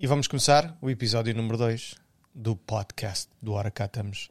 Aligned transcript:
E 0.00 0.06
vamos 0.06 0.28
começar 0.28 0.78
o 0.80 0.88
episódio 0.88 1.34
número 1.34 1.58
2 1.58 1.96
do 2.32 2.54
podcast 2.54 3.28
do 3.42 3.54
Hora 3.54 3.68
Cá 3.68 3.86
Estamos. 3.86 4.28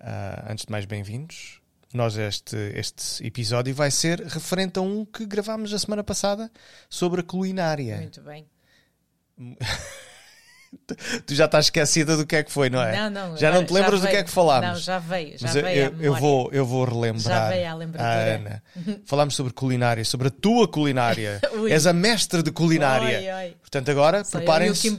Ah, 0.00 0.46
antes 0.48 0.64
de 0.64 0.72
mais, 0.72 0.86
bem-vindos. 0.86 1.60
Nós, 1.92 2.16
este, 2.16 2.56
este 2.74 3.26
episódio 3.26 3.74
vai 3.74 3.90
ser 3.90 4.20
referente 4.20 4.78
a 4.78 4.82
um 4.82 5.04
que 5.04 5.26
gravámos 5.26 5.74
a 5.74 5.78
semana 5.78 6.02
passada 6.02 6.50
sobre 6.88 7.20
a 7.20 7.22
culinária. 7.22 7.98
Muito 7.98 8.22
bem. 8.22 8.46
Tu 11.26 11.34
já 11.34 11.46
estás 11.46 11.66
esquecida 11.66 12.16
do 12.16 12.26
que 12.26 12.36
é 12.36 12.42
que 12.42 12.50
foi, 12.50 12.70
não 12.70 12.82
é? 12.82 12.96
Não, 12.96 13.28
não. 13.28 13.36
Já 13.36 13.50
não 13.50 13.64
te 13.64 13.72
lembras 13.72 14.00
do 14.00 14.08
que 14.08 14.16
é 14.16 14.22
que 14.22 14.30
falámos? 14.30 14.68
Não, 14.68 14.76
já 14.76 14.98
veio. 14.98 15.38
Já 15.38 15.46
Mas 15.46 15.54
veio 15.54 15.66
eu, 15.68 16.00
eu, 16.00 16.14
vou, 16.14 16.50
eu 16.52 16.66
vou 16.66 16.84
relembrar. 16.84 17.22
Já 17.22 17.48
veio 17.48 17.68
à. 17.98 18.34
Ana. 18.34 18.62
Falámos 19.04 19.34
sobre 19.34 19.52
culinária, 19.52 20.04
sobre 20.04 20.28
a 20.28 20.30
tua 20.30 20.68
culinária. 20.68 21.40
És 21.68 21.86
a 21.86 21.92
mestre 21.92 22.42
de 22.42 22.50
culinária. 22.50 23.18
Oi, 23.18 23.46
oi. 23.46 23.56
Portanto, 23.60 23.90
agora, 23.90 24.24
preparem-se. 24.24 24.96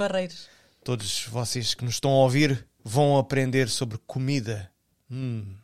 Todos 0.84 1.25
vocês 1.30 1.73
que 1.73 1.84
nos 1.84 1.95
estão 1.95 2.12
a 2.12 2.16
ouvir 2.16 2.66
vão 2.84 3.17
aprender 3.17 3.70
sobre 3.70 3.98
comida. 4.05 4.70
Hum. 5.09 5.55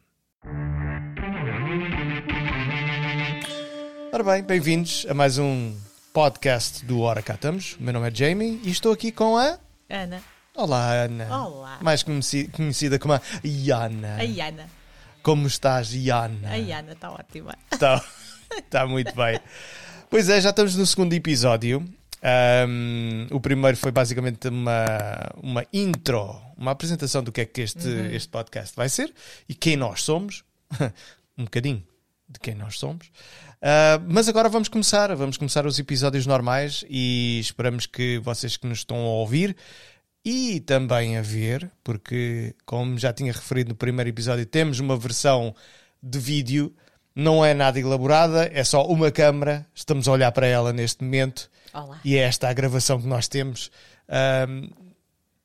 Ora 4.13 4.23
bem, 4.23 4.43
bem-vindos 4.43 5.05
a 5.07 5.13
mais 5.13 5.37
um 5.37 5.73
podcast 6.11 6.83
do 6.85 6.99
Hora 7.01 7.21
Cá 7.21 7.35
Estamos. 7.35 7.77
O 7.79 7.83
meu 7.83 7.93
nome 7.93 8.09
é 8.09 8.13
Jamie 8.13 8.59
e 8.63 8.69
estou 8.69 8.91
aqui 8.91 9.11
com 9.11 9.37
a. 9.37 9.57
Ana. 9.91 10.21
Olá, 10.55 10.91
Ana. 11.03 11.43
Olá. 11.45 11.77
Mais 11.81 12.03
conheci- 12.03 12.47
conhecida 12.47 12.97
como 12.97 13.13
a 13.13 13.21
Iana. 13.43 14.17
A 14.17 14.47
Ana. 14.47 14.69
Como 15.21 15.47
estás, 15.47 15.93
Iana? 15.93 16.49
A 16.49 16.55
Ana 16.79 16.93
está 16.93 17.11
ótima. 17.11 17.55
Está 17.71 18.03
tá 18.69 18.87
muito 18.87 19.13
bem. 19.15 19.39
Pois 20.09 20.29
é, 20.29 20.41
já 20.41 20.49
estamos 20.49 20.75
no 20.75 20.85
segundo 20.85 21.13
episódio. 21.13 21.85
Ahm, 22.23 23.27
o 23.31 23.39
primeiro 23.39 23.75
foi 23.77 23.91
basicamente 23.91 24.47
uma, 24.47 25.31
uma 25.41 25.65
intro, 25.73 26.39
uma 26.57 26.71
apresentação 26.71 27.23
do 27.23 27.31
que 27.31 27.41
é 27.41 27.45
que 27.45 27.61
este, 27.61 27.87
este 28.13 28.29
podcast 28.29 28.75
vai 28.75 28.89
ser 28.89 29.13
e 29.49 29.55
quem 29.55 29.75
nós 29.75 30.03
somos. 30.03 30.43
um 31.37 31.43
bocadinho 31.45 31.83
de 32.31 32.39
quem 32.39 32.55
nós 32.55 32.79
somos. 32.79 33.09
Ah, 33.61 34.01
mas 34.07 34.27
agora 34.27 34.49
vamos 34.49 34.67
começar, 34.67 35.13
vamos 35.15 35.37
começar 35.37 35.65
os 35.65 35.77
episódios 35.77 36.25
normais 36.25 36.83
e 36.89 37.39
esperamos 37.39 37.85
que 37.85 38.17
vocês 38.19 38.57
que 38.57 38.65
nos 38.65 38.79
estão 38.79 38.97
a 38.97 39.09
ouvir 39.19 39.55
e 40.25 40.59
também 40.61 41.17
a 41.17 41.21
ver, 41.21 41.69
porque 41.83 42.55
como 42.65 42.97
já 42.97 43.13
tinha 43.13 43.31
referido 43.31 43.69
no 43.69 43.75
primeiro 43.75 44.09
episódio, 44.09 44.45
temos 44.45 44.79
uma 44.79 44.97
versão 44.97 45.53
de 46.01 46.17
vídeo, 46.19 46.75
não 47.15 47.45
é 47.45 47.53
nada 47.53 47.79
elaborada, 47.79 48.49
é 48.51 48.63
só 48.63 48.85
uma 48.85 49.11
câmera, 49.11 49.65
estamos 49.75 50.07
a 50.07 50.11
olhar 50.11 50.31
para 50.31 50.47
ela 50.47 50.73
neste 50.73 51.03
momento 51.03 51.49
Olá. 51.73 51.99
e 52.03 52.17
é 52.17 52.21
esta 52.21 52.49
a 52.49 52.53
gravação 52.53 52.99
que 52.99 53.07
nós 53.07 53.27
temos 53.27 53.71
ahm, 54.07 54.69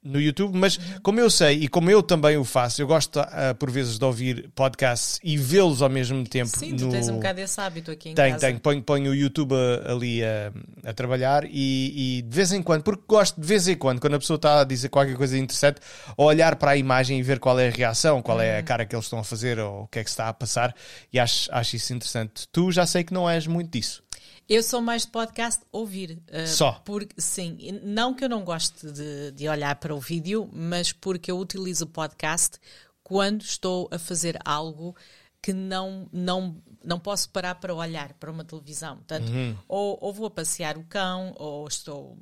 no 0.06 0.20
YouTube. 0.20 0.56
Mas 0.56 0.78
como 1.02 1.20
eu 1.20 1.28
sei 1.30 1.62
e 1.64 1.68
como 1.68 1.90
eu 1.90 2.02
também 2.02 2.36
o 2.36 2.44
faço, 2.44 2.80
eu 2.80 2.86
gosto 2.86 3.18
ah, 3.20 3.54
por 3.58 3.70
vezes 3.70 3.98
de 3.98 4.04
ouvir 4.04 4.48
podcasts 4.54 5.18
e 5.22 5.36
vê-los 5.36 5.82
ao 5.82 5.88
mesmo 5.88 6.24
tempo. 6.26 6.56
Sim, 6.56 6.76
tu 6.76 6.86
no... 6.86 6.92
tens 6.92 7.08
um 7.08 7.14
bocado 7.16 7.40
esse 7.40 7.60
hábito 7.60 7.90
aqui 7.90 8.10
em 8.10 8.14
Tenho, 8.14 8.32
casa. 8.34 8.46
tenho. 8.46 8.60
Ponho, 8.60 8.82
ponho 8.82 9.10
o 9.10 9.14
YouTube 9.14 9.54
a- 9.54 9.92
ali 9.92 10.22
a, 10.24 10.52
a 10.84 10.92
trabalhar 10.92 11.44
e, 11.44 12.18
e 12.18 12.22
de 12.22 12.34
vez 12.36 12.52
em 12.52 12.62
quando, 12.62 12.82
porque 12.82 13.02
gosto 13.08 13.40
de 13.40 13.46
vez 13.46 13.66
em 13.68 13.76
quando, 13.76 14.00
quando 14.00 14.14
a 14.14 14.18
pessoa 14.18 14.36
está 14.36 14.60
a 14.60 14.64
dizer 14.64 14.88
qualquer 14.88 15.16
coisa 15.16 15.36
interessante, 15.36 15.80
olhar 16.16 16.56
para 16.56 16.72
a 16.72 16.76
imagem 16.76 17.18
e 17.18 17.22
ver 17.22 17.38
qual 17.38 17.58
é 17.58 17.68
a 17.68 17.70
reação, 17.70 18.22
qual 18.22 18.40
é 18.40 18.58
a 18.58 18.62
cara 18.62 18.84
que 18.84 18.94
eles 18.94 19.06
estão 19.06 19.18
a 19.18 19.24
fazer 19.24 19.58
ou 19.58 19.82
o 19.82 19.88
que 19.88 19.98
é 19.98 20.04
que 20.04 20.10
se 20.10 20.14
está 20.14 20.28
a 20.28 20.32
passar 20.32 20.74
e 21.12 21.18
acho, 21.18 21.48
acho 21.52 21.76
isso 21.76 21.92
interessante. 21.92 22.46
Tu 22.52 22.70
já 22.72 22.86
sei 22.86 23.04
que 23.04 23.12
não 23.12 23.28
és 23.28 23.46
muito 23.46 23.70
disso. 23.70 24.02
Eu 24.48 24.62
sou 24.62 24.80
mais 24.80 25.02
de 25.02 25.08
podcast 25.08 25.60
ouvir. 25.72 26.22
uh, 26.30 26.46
Só? 26.46 26.80
Porque, 26.84 27.20
sim, 27.20 27.80
não 27.82 28.14
que 28.14 28.24
eu 28.24 28.28
não 28.28 28.44
goste 28.44 28.86
de, 28.92 29.32
de 29.32 29.48
olhar 29.48 29.74
para 29.76 29.94
o 29.94 29.98
vídeo, 29.98 30.48
mas 30.52 30.92
porque 30.92 31.30
eu 31.32 31.38
utilizo 31.38 31.84
o 31.84 31.88
podcast 31.88 32.58
quando 33.02 33.42
estou 33.42 33.88
a 33.90 33.98
fazer 33.98 34.38
algo 34.44 34.94
que 35.42 35.52
não, 35.52 36.08
não, 36.12 36.56
não 36.86 36.98
posso 37.00 37.28
parar 37.30 37.56
para 37.56 37.74
olhar 37.74 38.12
para 38.14 38.30
uma 38.30 38.44
televisão. 38.44 38.96
Portanto, 38.96 39.28
Uhum. 39.28 39.56
ou, 39.68 39.98
ou 40.00 40.12
vou 40.12 40.26
a 40.26 40.30
passear 40.30 40.78
o 40.78 40.84
cão, 40.84 41.34
ou 41.36 41.66
estou, 41.66 42.16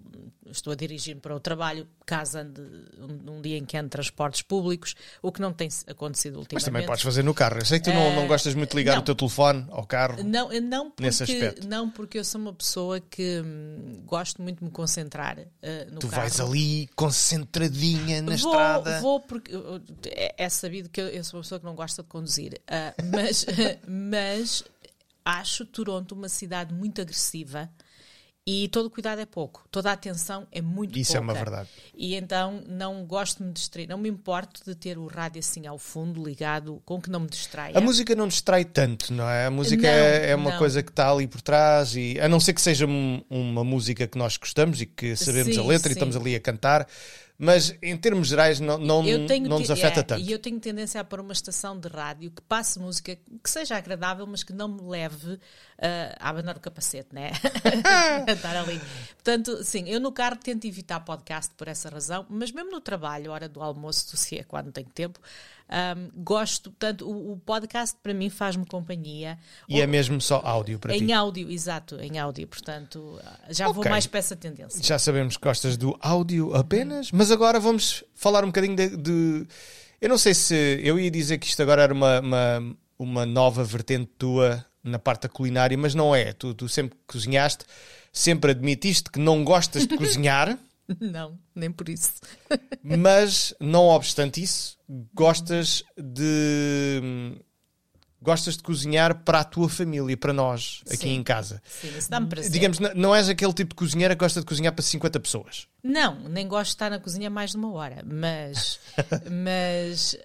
estou 0.50 0.72
a 0.72 0.76
dirigir 0.76 1.16
para 1.18 1.36
o 1.36 1.38
trabalho, 1.38 1.86
caso 2.06 2.38
ande 2.38 2.60
um, 2.98 3.32
um 3.36 3.40
dia 3.42 3.58
em 3.58 3.64
que 3.64 3.76
ande 3.76 3.90
transportes 3.90 4.40
públicos, 4.42 4.94
o 5.22 5.30
que 5.30 5.40
não 5.40 5.52
tem 5.52 5.68
acontecido 5.86 6.38
ultimamente. 6.38 6.54
Mas 6.54 6.64
também 6.64 6.86
podes 6.86 7.02
fazer 7.04 7.22
no 7.22 7.34
carro. 7.34 7.58
Eu 7.58 7.64
sei 7.66 7.78
que 7.78 7.90
tu 7.90 7.94
não, 7.94 8.14
não 8.16 8.26
gostas 8.26 8.54
muito 8.54 8.70
de 8.70 8.76
ligar 8.76 8.94
não. 8.94 9.02
o 9.02 9.04
teu 9.04 9.14
telefone 9.14 9.66
ao 9.70 9.86
carro. 9.86 10.22
Não, 10.24 10.52
eu 10.52 10.62
não 10.62 10.90
porque, 10.90 11.02
Nesse 11.02 11.22
aspecto. 11.24 11.68
não 11.68 11.90
porque 11.90 12.18
eu 12.18 12.24
sou 12.24 12.40
uma 12.40 12.52
pessoa 12.54 13.00
que 13.00 13.42
hum, 13.44 14.02
gosto 14.06 14.40
muito 14.42 14.58
de 14.60 14.64
me 14.64 14.70
concentrar 14.70 15.38
uh, 15.38 15.44
no 15.92 15.98
Tu 16.00 16.08
carro. 16.08 16.22
vais 16.22 16.40
ali 16.40 16.88
concentradinha 17.38 18.22
na 18.22 18.36
vou, 18.36 18.52
estrada. 18.52 19.00
Vou 19.00 19.20
porque 19.20 19.54
uh, 19.54 19.82
é, 20.06 20.34
é 20.44 20.48
sabido 20.48 20.88
que 20.88 21.00
eu, 21.00 21.08
eu 21.08 21.22
sou 21.24 21.38
uma 21.38 21.42
pessoa 21.42 21.58
que 21.58 21.66
não 21.66 21.74
gosta 21.74 22.02
de 22.02 22.08
conduzir, 22.08 22.54
uh, 22.68 23.04
mas, 23.12 23.46
mas 23.86 24.53
acho 25.24 25.64
Toronto 25.64 26.12
uma 26.14 26.28
cidade 26.28 26.72
muito 26.74 27.00
agressiva 27.00 27.70
e 28.46 28.68
todo 28.68 28.86
o 28.86 28.90
cuidado 28.90 29.22
é 29.22 29.24
pouco, 29.24 29.66
toda 29.70 29.88
a 29.88 29.94
atenção 29.94 30.46
é 30.52 30.60
muito 30.60 30.98
Isso 30.98 31.12
é 31.12 31.14
pouca. 31.18 31.32
uma 31.32 31.32
verdade. 31.32 31.68
E 31.94 32.14
então 32.14 32.62
não 32.68 33.02
gosto 33.06 33.38
de 33.38 33.44
me 33.44 33.52
distrair, 33.54 33.86
não 33.88 33.96
me 33.96 34.06
importo 34.10 34.62
de 34.66 34.74
ter 34.74 34.98
o 34.98 35.06
rádio 35.06 35.38
assim 35.38 35.66
ao 35.66 35.78
fundo 35.78 36.22
ligado, 36.22 36.82
com 36.84 37.00
que 37.00 37.08
não 37.08 37.20
me 37.20 37.26
distraia. 37.28 37.72
A 37.74 37.80
música 37.80 38.14
não 38.14 38.28
distrai 38.28 38.62
tanto, 38.66 39.14
não 39.14 39.26
é? 39.26 39.46
A 39.46 39.50
música 39.50 39.84
Não, 39.86 39.88
é, 39.88 40.30
é 40.32 40.34
uma 40.36 40.50
não. 40.50 40.58
coisa 40.58 40.82
que 40.82 40.90
está 40.90 41.10
ali 41.10 41.26
por 41.26 41.40
trás, 41.40 41.96
e 41.96 42.20
a 42.20 42.28
não 42.28 42.38
ser 42.38 42.52
que 42.52 42.60
seja 42.60 42.86
um- 42.86 43.24
uma 43.30 43.64
música 43.64 44.06
que 44.06 44.18
nós 44.18 44.36
gostamos 44.36 44.78
e 44.82 44.84
que 44.84 45.16
sabemos 45.16 45.54
Sim, 45.54 45.60
a 45.62 45.64
letra 45.64 45.88
e 45.90 45.94
sim. 45.94 45.98
estamos 45.98 46.14
ali 46.14 46.34
a 46.36 46.40
cantar, 46.40 46.86
mas 47.38 47.76
em 47.82 47.96
termos 47.96 48.28
gerais 48.28 48.60
não, 48.60 48.78
não, 48.78 49.02
não 49.02 49.58
nos 49.58 49.70
afeta 49.70 50.00
é, 50.00 50.02
tanto. 50.02 50.22
E 50.22 50.30
eu 50.30 50.38
tenho 50.38 50.60
tendência 50.60 51.00
a 51.00 51.04
pôr 51.04 51.20
uma 51.20 51.32
estação 51.32 51.78
de 51.78 51.88
rádio 51.88 52.30
que 52.30 52.40
passe 52.42 52.78
música 52.78 53.16
que 53.16 53.50
seja 53.50 53.76
agradável, 53.76 54.26
mas 54.26 54.42
que 54.42 54.52
não 54.52 54.68
me 54.68 54.82
leve 54.82 55.38
ah, 55.78 56.16
a 56.20 56.28
abanar 56.30 56.56
o 56.56 56.60
capacete, 56.60 57.08
né? 57.12 57.32
estar 58.28 58.56
ali. 58.56 58.80
Portanto, 59.14 59.62
sim, 59.64 59.88
eu 59.88 60.00
no 60.00 60.12
carro 60.12 60.36
tento 60.36 60.66
evitar 60.66 61.00
podcast 61.00 61.52
por 61.56 61.68
essa 61.68 61.88
razão, 61.88 62.26
mas 62.28 62.50
mesmo 62.52 62.70
no 62.70 62.80
trabalho, 62.80 63.30
hora 63.32 63.48
do 63.48 63.62
almoço, 63.62 64.16
se 64.16 64.38
é 64.38 64.42
quando 64.44 64.70
tenho 64.72 64.88
tempo, 64.88 65.18
ahm, 65.68 66.08
gosto. 66.16 66.70
Portanto, 66.70 67.08
o, 67.08 67.32
o 67.32 67.36
podcast 67.38 67.96
para 68.02 68.12
mim 68.14 68.28
faz-me 68.30 68.66
companhia. 68.66 69.38
E 69.68 69.80
é 69.80 69.86
mesmo 69.86 70.20
só 70.20 70.40
áudio 70.44 70.78
para 70.78 70.94
Em 70.94 71.06
ti. 71.06 71.12
áudio, 71.12 71.50
exato, 71.50 71.96
em 72.00 72.18
áudio. 72.18 72.46
Portanto, 72.46 73.20
já 73.50 73.66
vou 73.68 73.78
Ok. 73.80 73.90
mais 73.90 74.06
para 74.06 74.18
essa 74.18 74.36
tendência. 74.36 74.82
Já 74.82 74.98
sabemos 74.98 75.36
que 75.36 75.42
gostas 75.46 75.76
do 75.76 75.96
áudio 76.00 76.54
apenas, 76.54 77.10
mas 77.12 77.30
agora 77.30 77.58
vamos 77.58 78.04
falar 78.14 78.44
um 78.44 78.48
bocadinho 78.48 78.76
de. 78.76 78.96
de- 78.96 79.46
Eu 80.00 80.08
não 80.08 80.18
sei 80.18 80.34
se. 80.34 80.54
Eu 80.82 80.98
ia 80.98 81.10
dizer 81.10 81.38
que 81.38 81.46
isto 81.46 81.62
agora 81.62 81.82
era 81.82 81.94
uma, 81.94 82.20
uma, 82.20 82.76
uma 82.98 83.26
nova 83.26 83.64
vertente 83.64 84.10
tua 84.18 84.64
na 84.84 84.98
parte 84.98 85.22
da 85.22 85.28
culinária, 85.28 85.76
mas 85.76 85.94
não 85.94 86.14
é. 86.14 86.32
Tu, 86.32 86.54
tu 86.54 86.68
sempre 86.68 86.96
cozinhaste, 87.06 87.64
sempre 88.12 88.50
admitiste 88.50 89.10
que 89.10 89.18
não 89.18 89.42
gostas 89.42 89.86
de 89.86 89.96
cozinhar. 89.96 90.58
Não, 91.00 91.38
nem 91.54 91.72
por 91.72 91.88
isso. 91.88 92.12
Mas, 92.82 93.54
não 93.58 93.86
obstante 93.86 94.42
isso, 94.42 94.76
gostas 95.14 95.82
de. 95.96 97.00
Gostas 98.24 98.56
de 98.56 98.62
cozinhar 98.62 99.16
para 99.22 99.40
a 99.40 99.44
tua 99.44 99.68
família, 99.68 100.16
para 100.16 100.32
nós, 100.32 100.80
aqui 100.86 100.96
Sim. 100.96 101.14
em 101.16 101.22
casa. 101.22 101.62
Sim, 101.68 101.96
isso 101.96 102.08
dá-me 102.10 102.26
prazer. 102.26 102.50
Digamos, 102.50 102.78
não 102.94 103.14
és 103.14 103.28
aquele 103.28 103.52
tipo 103.52 103.70
de 103.70 103.76
cozinheira 103.76 104.14
que 104.16 104.20
gosta 104.20 104.40
de 104.40 104.46
cozinhar 104.46 104.72
para 104.72 104.82
50 104.82 105.20
pessoas. 105.20 105.68
Não, 105.82 106.18
nem 106.28 106.48
gosto 106.48 106.70
de 106.70 106.74
estar 106.76 106.90
na 106.90 106.98
cozinha 106.98 107.28
mais 107.28 107.50
de 107.50 107.58
uma 107.58 107.70
hora, 107.72 108.02
mas, 108.02 108.80
mas 109.30 110.16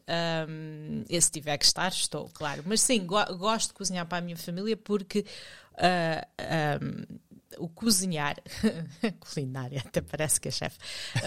e 1.09 1.21
se 1.21 1.29
tiver 1.29 1.57
que 1.57 1.65
estar, 1.65 1.91
estou, 1.91 2.29
claro. 2.33 2.63
Mas 2.65 2.79
sim, 2.79 3.05
go- 3.05 3.35
gosto 3.37 3.67
de 3.69 3.73
cozinhar 3.73 4.05
para 4.05 4.19
a 4.19 4.21
minha 4.21 4.37
família 4.37 4.77
porque 4.77 5.25
ah, 5.77 6.25
hum, 6.81 7.03
o 7.57 7.67
cozinhar, 7.67 8.35
culinária, 9.19 9.81
até 9.85 10.01
parece 10.01 10.39
que 10.39 10.47
é 10.47 10.51
chefe, 10.51 10.77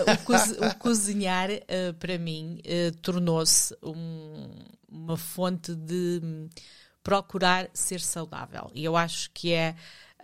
o, 0.06 0.66
o 0.66 0.74
cozinhar 0.76 1.50
ah, 1.50 1.92
para 1.98 2.19
mim 2.19 2.60
ah, 2.64 2.96
tornou-se 3.02 3.76
um- 3.82 4.50
uma 4.88 5.16
fonte 5.16 5.74
de 5.74 6.20
hum, 6.22 6.48
procurar 7.02 7.69
ser 7.74 8.00
saudável. 8.00 8.70
E 8.74 8.84
eu 8.84 8.96
acho 8.96 9.30
que 9.32 9.52
é 9.52 9.74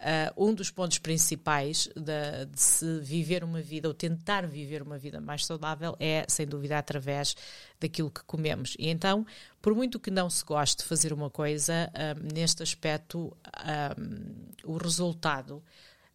ah, 0.00 0.32
um 0.36 0.54
dos 0.54 0.70
pontos 0.70 0.98
principais 0.98 1.88
da- 1.96 2.44
de 2.44 2.60
se 2.60 3.00
viver 3.00 3.42
uma 3.44 3.60
vida 3.60 3.88
ou 3.88 3.94
tentar 3.94 4.46
viver 4.46 4.82
uma 4.82 4.98
vida 4.98 5.20
mais 5.20 5.44
saudável 5.44 5.96
é, 5.98 6.24
sem 6.28 6.46
dúvida, 6.46 6.78
através 6.78 7.34
daquilo 7.80 8.10
que 8.10 8.22
comemos. 8.24 8.74
E 8.78 8.88
então, 8.88 9.26
por 9.60 9.74
muito 9.74 9.98
que 9.98 10.10
não 10.10 10.28
se 10.30 10.44
goste 10.44 10.82
de 10.82 10.84
fazer 10.88 11.12
uma 11.12 11.30
coisa, 11.30 11.90
ah, 11.94 12.14
neste 12.32 12.62
aspecto, 12.62 13.36
ah, 13.44 13.94
o 14.64 14.76
resultado, 14.76 15.62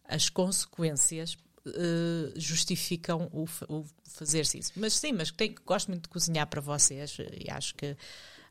as 0.06 0.28
consequências 0.28 1.36
eh, 1.66 2.32
justificam 2.36 3.30
o, 3.32 3.46
o 3.70 3.86
fazer-se 4.04 4.58
isso. 4.58 4.72
Mas 4.76 4.92
sim, 4.92 5.12
mas 5.12 5.30
tenho, 5.30 5.54
gosto 5.64 5.88
muito 5.88 6.02
de 6.02 6.08
cozinhar 6.10 6.46
para 6.46 6.60
vocês 6.60 7.16
e 7.32 7.50
acho 7.50 7.74
que 7.74 7.96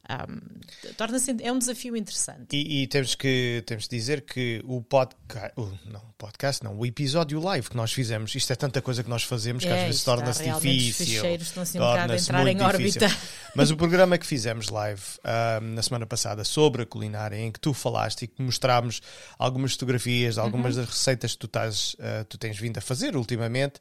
um, 0.10 0.94
torna-se 0.98 1.34
é 1.42 1.52
um 1.52 1.58
desafio 1.58 1.96
interessante. 1.96 2.56
E, 2.56 2.84
e, 2.84 2.88
temos 2.88 3.16
que 3.16 3.64
temos 3.66 3.88
que 3.88 3.96
dizer 3.96 4.22
que 4.22 4.62
o 4.66 4.82
podcast, 4.82 5.54
não, 5.86 6.02
podcast 6.18 6.62
não, 6.62 6.78
o 6.78 6.86
episódio 6.86 7.40
live 7.40 7.70
que 7.70 7.78
nós 7.78 7.94
fizemos, 7.94 8.36
isto 8.36 8.52
é 8.52 8.56
tanta 8.56 8.82
coisa 8.82 9.02
que 9.02 9.10
nós 9.10 9.24
fazemos 9.24 9.64
que 9.64 9.70
é, 9.70 9.80
às 9.80 9.88
vezes 9.88 10.04
torna-se 10.04 10.44
difícil. 10.44 11.24
Assim 11.56 11.80
um 11.80 11.82
bocado 11.82 12.14
a 12.14 12.18
entrar 12.18 12.48
em 12.48 12.62
órbita. 12.62 13.08
Mas 13.56 13.72
o 13.72 13.78
programa 13.78 14.18
que 14.18 14.26
fizemos 14.26 14.68
live 14.68 15.02
um, 15.62 15.74
na 15.74 15.82
semana 15.82 16.06
passada 16.06 16.44
sobre 16.44 16.84
a 16.84 16.86
culinária, 16.86 17.38
em 17.38 17.50
que 17.50 17.60
tu 17.60 17.74
falaste 17.74 18.24
e 18.24 18.28
que 18.28 18.42
mostrámos 18.42 19.02
algumas 19.40 19.72
fotografias, 19.72 20.38
algumas 20.38 20.76
uhum. 20.76 20.82
das 20.82 20.90
receitas 20.90 21.32
que 21.32 21.40
tu, 21.40 21.46
estás, 21.46 21.94
uh, 21.94 22.26
tu 22.28 22.38
tens 22.38 22.60
vindo 22.60 22.78
a 22.78 22.82
fazer 22.82 23.16
ultimamente. 23.16 23.80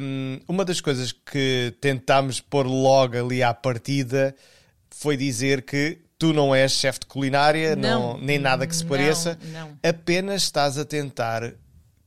Um, 0.00 0.40
uma 0.48 0.64
das 0.64 0.80
coisas 0.80 1.12
que 1.12 1.74
tentámos 1.80 2.40
pôr 2.40 2.66
logo 2.66 3.16
ali 3.16 3.42
à 3.42 3.52
partida 3.52 4.34
foi 4.90 5.16
dizer 5.16 5.62
que 5.62 5.98
tu 6.18 6.32
não 6.32 6.54
és 6.54 6.72
chefe 6.72 7.00
de 7.00 7.06
culinária, 7.06 7.76
não, 7.76 8.14
não, 8.14 8.18
nem 8.18 8.38
nada 8.38 8.66
que 8.66 8.74
se 8.74 8.84
pareça, 8.84 9.38
não, 9.52 9.68
não. 9.68 9.78
apenas 9.82 10.42
estás 10.42 10.76
a 10.76 10.84
tentar 10.84 11.54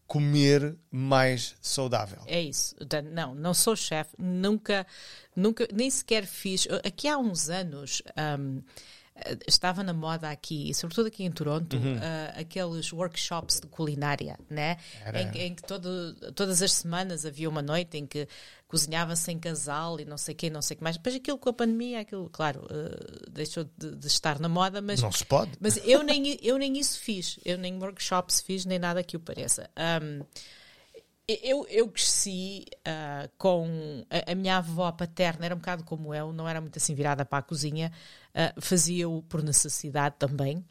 comer 0.06 0.76
mais 0.92 1.56
saudável. 1.62 2.20
É 2.28 2.42
isso. 2.42 2.76
Não, 3.14 3.34
não 3.34 3.54
sou 3.54 3.78
chefe, 3.78 4.12
nunca, 4.20 4.86
nunca, 5.34 5.66
nem 5.74 5.90
sequer 5.90 6.26
fiz. 6.26 6.68
Aqui 6.86 7.08
há 7.08 7.18
uns 7.18 7.50
anos. 7.50 8.02
Um, 8.38 8.62
estava 9.48 9.84
na 9.84 9.94
moda 9.94 10.30
aqui, 10.30 10.74
sobretudo 10.74 11.08
aqui 11.08 11.24
em 11.24 11.32
Toronto, 11.32 11.76
uhum. 11.78 11.98
uh, 11.98 12.40
aqueles 12.40 12.92
workshops 12.92 13.60
de 13.60 13.68
culinária, 13.68 14.38
né? 14.50 14.78
Em, 15.14 15.42
em, 15.42 15.56
que 15.56 15.64
todo, 15.64 16.14
todas 16.34 16.62
as 16.62 16.72
semanas 16.72 17.26
havia 17.26 17.50
uma 17.50 17.62
noite 17.62 17.98
em 17.98 18.06
que 18.06 18.28
cozinhava-se 18.68 19.30
em 19.32 19.38
casal 19.38 20.00
e 20.00 20.06
não 20.06 20.18
sei 20.18 20.34
o 20.34 20.38
que, 20.38 20.50
não 20.50 20.62
sei 20.62 20.76
o 20.76 20.78
que 20.78 20.84
mais. 20.84 20.98
Depois 20.98 21.16
aquilo 21.16 21.38
com 21.38 21.50
a 21.50 21.54
pandemia, 21.54 22.00
aquilo, 22.00 22.30
claro, 22.30 22.66
uh, 22.66 23.30
deixou 23.30 23.66
de, 23.78 23.96
de, 23.96 24.08
estar 24.08 24.40
na 24.40 24.48
moda, 24.48 24.82
mas... 24.82 25.02
Não 25.02 25.12
se 25.12 25.26
pode. 25.26 25.52
Mas 25.60 25.78
eu 25.86 26.04
nem, 26.04 26.38
eu 26.42 26.58
nem 26.58 26.78
isso 26.78 27.00
fiz, 27.00 27.38
eu 27.44 27.58
nem 27.58 27.78
workshops 27.78 28.42
fiz, 28.42 28.66
nem 28.66 28.80
nada 28.80 29.04
que 29.04 29.18
o 29.18 29.20
pareça. 29.20 29.70
Um, 30.02 30.24
eu, 31.44 31.66
eu 31.70 31.88
cresci 31.88 32.66
uh, 32.80 33.30
com. 33.38 34.06
A, 34.10 34.32
a, 34.32 34.36
minha 34.36 34.58
avó 34.58 34.92
paterna 34.92 35.46
era 35.46 35.56
um 35.56 35.58
bocado 35.58 35.84
como 35.84 36.14
eu, 36.14 36.34
não 36.34 36.48
era 36.48 36.60
muito 36.60 36.78
assim 36.78 36.96
virada 36.96 37.26
para 37.26 37.40
a 37.40 37.42
cozinha, 37.42 37.92
uh, 38.30 38.62
fazia-o 38.62 39.22
por 39.24 39.44
necessidade 39.44 40.16
também. 40.18 40.66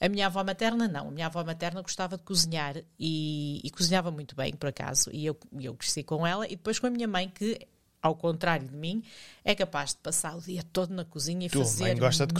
A 0.00 0.08
minha 0.08 0.26
avó 0.26 0.44
materna, 0.44 0.86
não. 0.86 1.08
A 1.08 1.10
minha 1.10 1.26
avó 1.26 1.42
materna 1.42 1.80
gostava 1.80 2.16
de 2.16 2.22
cozinhar 2.22 2.76
e, 2.98 3.60
e 3.64 3.70
cozinhava 3.70 4.10
muito 4.10 4.36
bem, 4.36 4.52
por 4.54 4.68
acaso. 4.68 5.10
E 5.10 5.24
eu, 5.24 5.36
eu 5.58 5.74
cresci 5.74 6.02
com 6.02 6.26
ela. 6.26 6.46
E 6.46 6.50
depois 6.50 6.78
com 6.78 6.86
a 6.86 6.90
minha 6.90 7.08
mãe, 7.08 7.28
que 7.28 7.66
ao 8.00 8.14
contrário 8.14 8.68
de 8.68 8.74
mim, 8.74 9.02
é 9.44 9.54
capaz 9.54 9.90
de 9.90 9.96
passar 9.96 10.36
o 10.36 10.40
dia 10.40 10.62
todo 10.72 10.92
na 10.92 11.04
cozinha 11.04 11.46
e 11.46 11.50
tu, 11.50 11.58
fazer 11.58 11.96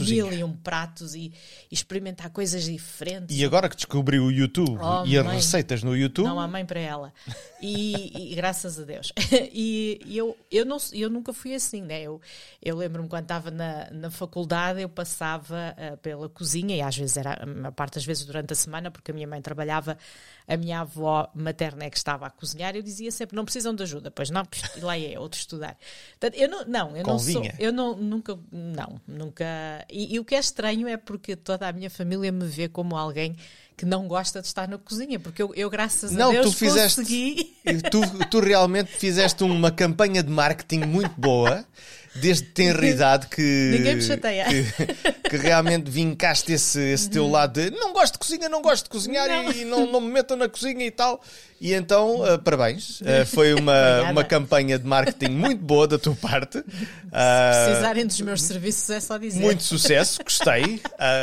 mil 0.07 0.31
e 0.31 0.43
um 0.43 0.53
pratos 0.53 1.15
e, 1.15 1.31
e, 1.71 1.73
experimentar 1.73 2.29
coisas 2.29 2.63
diferentes. 2.63 3.35
E 3.35 3.45
agora 3.45 3.69
que 3.69 3.75
descobriu 3.75 4.25
o 4.25 4.31
YouTube 4.31 4.77
oh, 4.81 5.05
e 5.05 5.17
as 5.17 5.25
receitas 5.25 5.83
no 5.83 5.95
YouTube. 5.95 6.25
Não 6.25 6.39
há 6.39 6.47
mãe 6.47 6.65
para 6.65 6.79
ela. 6.79 7.13
E, 7.61 8.31
e 8.31 8.35
graças 8.35 8.79
a 8.79 8.83
Deus. 8.83 9.11
E, 9.53 10.01
e, 10.05 10.17
eu, 10.17 10.37
eu, 10.51 10.65
não, 10.65 10.77
eu 10.93 11.09
nunca 11.09 11.33
fui 11.33 11.53
assim, 11.53 11.81
né? 11.81 12.01
Eu, 12.01 12.21
eu 12.61 12.75
lembro-me 12.75 13.07
quando 13.07 13.23
estava 13.23 13.51
na, 13.51 13.89
na 13.91 14.11
faculdade, 14.11 14.81
eu 14.81 14.89
passava 14.89 15.75
uh, 15.77 15.97
pela 15.97 16.29
cozinha 16.29 16.75
e 16.75 16.81
às 16.81 16.97
vezes 16.97 17.17
era, 17.17 17.39
a 17.63 17.71
parte 17.71 17.95
das 17.95 18.05
vezes 18.05 18.25
durante 18.25 18.51
a 18.51 18.55
semana, 18.55 18.91
porque 18.91 19.11
a 19.11 19.13
minha 19.13 19.27
mãe 19.27 19.41
trabalhava 19.41 19.97
a 20.47 20.55
minha 20.55 20.79
avó 20.79 21.29
materna 21.35 21.83
é 21.83 21.89
que 21.89 21.97
estava 21.97 22.25
a 22.25 22.29
cozinhar, 22.29 22.75
eu 22.75 22.81
dizia 22.81 23.11
sempre: 23.11 23.35
não 23.35 23.43
precisam 23.43 23.75
de 23.75 23.83
ajuda, 23.83 24.09
pois 24.09 24.29
não, 24.29 24.47
lá 24.81 24.97
é 24.97 25.19
outro 25.19 25.39
estudar. 25.47 25.77
Portanto, 26.19 26.39
eu 26.39 26.49
não, 26.49 26.65
não 26.65 26.97
eu 26.97 27.03
não 27.03 27.17
sou, 27.17 27.43
eu 27.57 27.71
não, 27.71 27.95
nunca, 27.95 28.37
não, 28.51 29.01
nunca. 29.07 29.45
E, 29.89 30.15
e, 30.15 30.19
o 30.19 30.25
que 30.25 30.35
é 30.35 30.39
estranho 30.39 30.87
é 30.87 30.97
porque 30.97 31.35
toda 31.35 31.67
a 31.67 31.71
minha 31.71 31.89
família 31.89 32.31
me 32.31 32.45
vê 32.45 32.67
como 32.67 32.95
alguém 32.95 33.35
que 33.75 33.85
não 33.85 34.07
gosta 34.07 34.41
de 34.41 34.47
estar 34.47 34.67
na 34.67 34.77
cozinha, 34.77 35.19
porque 35.19 35.41
eu, 35.41 35.53
eu 35.55 35.69
graças 35.69 36.11
não, 36.11 36.29
a 36.29 36.33
Deus, 36.33 36.47
tu 36.47 36.57
fizeste, 36.57 37.01
consegui. 37.01 37.55
Tu, 37.91 38.25
tu 38.31 38.39
realmente 38.39 38.91
fizeste 38.91 39.43
uma 39.43 39.69
campanha 39.69 40.23
de 40.23 40.29
marketing 40.29 40.85
muito 40.85 41.13
boa 41.17 41.65
desde 42.19 42.43
tenra 42.43 42.85
idade 42.87 43.27
que. 43.27 43.41
Ninguém 43.41 43.95
me 43.95 44.01
chateia. 44.01 44.45
Que, 44.45 45.29
que 45.29 45.37
realmente 45.37 45.89
vincaste 45.89 46.51
esse, 46.51 46.79
esse 46.79 47.09
teu 47.09 47.27
lado 47.27 47.61
de 47.61 47.71
não 47.71 47.93
gosto 47.93 48.13
de 48.13 48.19
cozinha, 48.19 48.49
não 48.49 48.61
gosto 48.61 48.85
de 48.85 48.89
cozinhar 48.89 49.27
não. 49.27 49.51
e 49.51 49.65
não, 49.65 49.91
não 49.91 50.01
me 50.01 50.11
metam 50.11 50.37
na 50.37 50.47
cozinha 50.47 50.85
e 50.85 50.91
tal. 50.91 51.21
E 51.59 51.73
então, 51.73 52.21
uh, 52.21 52.39
parabéns. 52.39 53.01
Uh, 53.01 53.25
foi 53.25 53.53
uma, 53.53 54.01
uma 54.11 54.23
campanha 54.23 54.77
de 54.77 54.85
marketing 54.85 55.31
muito 55.31 55.63
boa 55.63 55.87
da 55.87 55.97
tua 55.97 56.15
parte. 56.15 56.59
Uh, 56.59 56.63
Se 56.63 57.65
precisarem 57.65 58.05
dos 58.05 58.21
meus 58.21 58.41
serviços, 58.43 58.89
é 58.89 58.99
só 58.99 59.17
dizer. 59.17 59.41
Muito 59.41 59.63
sucesso, 59.63 60.23
gostei, 60.23 60.81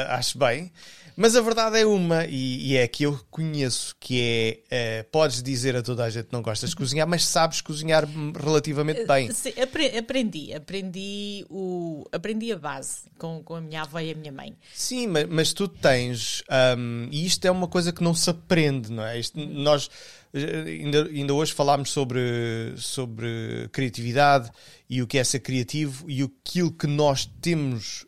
acho 0.09 0.39
bem. 0.39 0.73
Mas 1.17 1.37
a 1.37 1.41
verdade 1.41 1.79
é 1.79 1.87
uma, 1.87 2.25
e, 2.25 2.73
e 2.73 2.77
é 2.77 2.83
a 2.83 2.89
que 2.89 3.05
eu 3.05 3.19
conheço, 3.31 3.95
que 4.01 4.63
é, 4.71 5.03
uh, 5.03 5.11
podes 5.11 5.43
dizer 5.43 5.77
a 5.77 5.83
toda 5.83 6.05
a 6.05 6.11
gente 6.11 6.27
que 6.27 6.33
não 6.33 6.43
gostas 6.43 6.71
de 6.71 6.77
cozinhar, 6.77 7.07
mas 7.07 7.25
sabes 7.25 7.61
cozinhar 7.61 8.07
relativamente 8.41 9.07
bem. 9.07 9.31
Sim, 9.33 9.53
aprendi, 9.97 10.53
aprendi, 10.53 11.47
o, 11.49 12.05
aprendi 12.11 12.53
a 12.53 12.59
base 12.59 13.03
com, 13.17 13.43
com 13.45 13.55
a 13.55 13.61
minha 13.61 13.83
avó 13.83 14.01
e 14.01 14.11
a 14.11 14.15
minha 14.15 14.33
mãe. 14.33 14.57
Sim, 14.75 15.07
mas, 15.07 15.27
mas 15.29 15.53
tu 15.53 15.69
tens, 15.69 16.43
um, 16.77 17.09
e 17.13 17.25
isto 17.25 17.45
é 17.45 17.51
uma 17.51 17.69
coisa 17.69 17.93
que 17.93 18.03
não 18.03 18.15
se 18.15 18.29
aprende, 18.29 18.91
não 18.91 19.05
é? 19.05 19.19
Isto, 19.19 19.39
nós 19.39 19.89
ainda, 20.35 21.05
ainda 21.05 21.33
hoje 21.33 21.53
falámos 21.53 21.91
sobre, 21.91 22.75
sobre 22.77 23.69
criatividade 23.71 24.51
e 24.91 25.01
o 25.01 25.07
que 25.07 25.19
é 25.19 25.25
ser 25.25 25.41
criativo 25.41 26.11
e 26.11 26.23
aquilo 26.23 26.73
que 26.73 26.87
nós 26.87 27.25
temos 27.41 28.05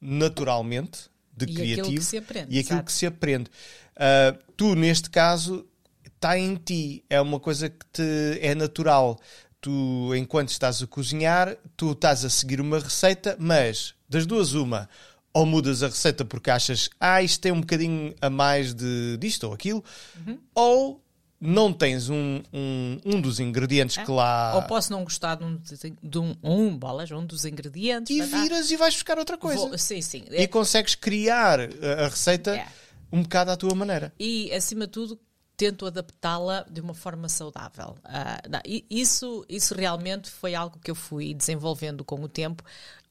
naturalmente 0.00 1.10
de 1.36 1.44
e 1.44 1.54
criativo 1.54 1.80
aquilo 1.82 1.98
que 1.98 2.04
se 2.04 2.16
aprende, 2.16 2.56
e 2.56 2.58
aquilo 2.58 2.82
que 2.82 2.92
se 2.92 3.06
aprende. 3.06 3.50
Uh, 3.96 4.52
tu, 4.56 4.74
neste 4.74 5.10
caso, 5.10 5.66
está 6.04 6.38
em 6.38 6.56
ti, 6.56 7.04
é 7.10 7.20
uma 7.20 7.38
coisa 7.38 7.68
que 7.68 7.86
te 7.92 8.38
é 8.40 8.54
natural. 8.54 9.18
Tu, 9.60 10.14
enquanto 10.14 10.50
estás 10.50 10.82
a 10.82 10.86
cozinhar, 10.86 11.56
tu 11.76 11.92
estás 11.92 12.24
a 12.24 12.30
seguir 12.30 12.60
uma 12.60 12.78
receita, 12.78 13.36
mas 13.38 13.94
das 14.08 14.24
duas, 14.24 14.52
uma, 14.52 14.88
ou 15.32 15.44
mudas 15.44 15.82
a 15.82 15.88
receita 15.88 16.24
porque 16.24 16.50
achas, 16.50 16.88
ah, 16.98 17.22
isto 17.22 17.40
tem 17.40 17.52
um 17.52 17.60
bocadinho 17.60 18.14
a 18.20 18.30
mais 18.30 18.72
de 18.72 19.16
disto 19.18 19.44
ou 19.44 19.52
aquilo, 19.52 19.84
uhum. 20.26 20.38
ou 20.54 21.05
não 21.40 21.72
tens 21.72 22.08
um, 22.08 22.42
um, 22.52 22.98
um 23.04 23.20
dos 23.20 23.40
ingredientes 23.40 23.98
é? 23.98 24.04
que 24.04 24.10
lá. 24.10 24.54
Ou 24.56 24.62
posso 24.62 24.90
não 24.90 25.04
gostar 25.04 25.36
de 25.36 25.44
um, 25.44 25.60
de 26.02 26.18
um, 26.18 26.36
um 26.42 26.76
bolas, 26.76 27.10
um 27.10 27.24
dos 27.24 27.44
ingredientes. 27.44 28.14
E 28.14 28.22
viras 28.22 28.70
e 28.70 28.76
vais 28.76 28.94
buscar 28.94 29.18
outra 29.18 29.36
coisa. 29.36 29.68
Vou, 29.68 29.78
sim, 29.78 30.00
sim. 30.00 30.24
E 30.30 30.42
é... 30.42 30.46
consegues 30.46 30.94
criar 30.94 31.60
a, 31.60 32.08
receita 32.08 32.56
é. 32.56 32.66
um 33.12 33.22
bocado 33.22 33.50
à 33.50 33.56
tua 33.56 33.74
maneira. 33.74 34.12
E, 34.18 34.52
acima 34.52 34.86
de 34.86 34.92
tudo, 34.92 35.20
tento 35.56 35.86
adaptá-la 35.86 36.64
de 36.70 36.80
uma 36.80 36.94
forma 36.94 37.28
saudável. 37.28 37.96
Uh, 38.04 38.82
isso, 38.90 39.44
isso 39.48 39.74
realmente 39.74 40.30
foi 40.30 40.54
algo 40.54 40.78
que 40.78 40.90
eu 40.90 40.94
fui 40.94 41.34
desenvolvendo 41.34 42.04
com 42.04 42.22
o 42.22 42.28
tempo 42.28 42.62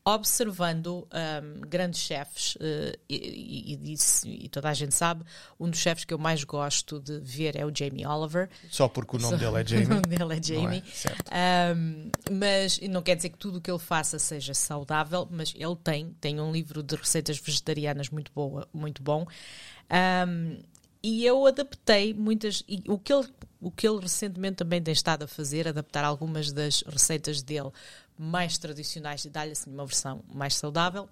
observando 0.07 1.07
um, 1.11 1.61
grandes 1.61 1.99
chefes, 2.01 2.55
uh, 2.57 2.95
e, 3.09 3.15
e, 3.15 3.93
e, 3.93 4.45
e, 4.45 4.49
toda 4.49 4.69
a 4.69 4.73
gente 4.73 4.93
sabe, 4.93 5.25
um 5.59 5.67
dos 5.67 5.79
chefes 5.79 6.05
que 6.05 6.13
eu 6.13 6.19
mais 6.19 6.43
gosto 6.43 6.99
de 6.99 7.19
ver 7.19 7.55
é 7.55 7.65
o 7.65 7.71
Jamie 7.75 8.05
Oliver. 8.05 8.47
Só 8.69 8.87
porque 8.87 9.17
o 9.17 9.19
nome 9.19 9.37
dele 9.37 9.61
é 9.61 9.65
Jamie. 9.65 9.85
o 9.85 9.89
nome 9.89 10.01
dele 10.03 10.37
é 10.37 10.43
Jamie. 10.43 10.83
É, 11.31 11.73
um, 11.75 12.11
mas 12.31 12.79
não 12.81 13.01
quer 13.01 13.15
dizer 13.15 13.29
que 13.29 13.37
tudo 13.37 13.57
o 13.57 13.61
que 13.61 13.71
ele 13.71 13.79
faça 13.79 14.19
seja 14.19 14.53
saudável, 14.53 15.27
mas 15.31 15.53
ele 15.55 15.75
tem, 15.83 16.15
tem 16.21 16.39
um 16.39 16.51
livro 16.51 16.83
de 16.83 16.95
receitas 16.95 17.39
vegetarianas 17.39 18.09
muito, 18.09 18.31
boa, 18.31 18.67
muito 18.71 19.01
bom. 19.01 19.25
Um, 20.27 20.59
e 21.01 21.25
eu 21.25 21.45
adaptei 21.47 22.13
muitas. 22.13 22.63
O 22.87 22.99
que 22.99 23.13
ele 23.13 23.27
o 23.65 23.71
que 23.71 23.87
ele 23.87 23.99
recentemente 23.99 24.57
também 24.57 24.79
tem 24.79 24.91
estado 24.91 25.23
a 25.23 25.27
fazer, 25.27 25.67
adaptar 25.67 26.03
algumas 26.03 26.51
das 26.51 26.83
receitas 26.85 27.41
dele 27.41 27.71
mais 28.17 28.57
tradicionais 28.57 29.25
e 29.25 29.29
dar-lhe 29.29 29.51
assim 29.51 29.69
uma 29.69 29.85
versão 29.85 30.23
mais 30.33 30.55
saudável. 30.55 31.09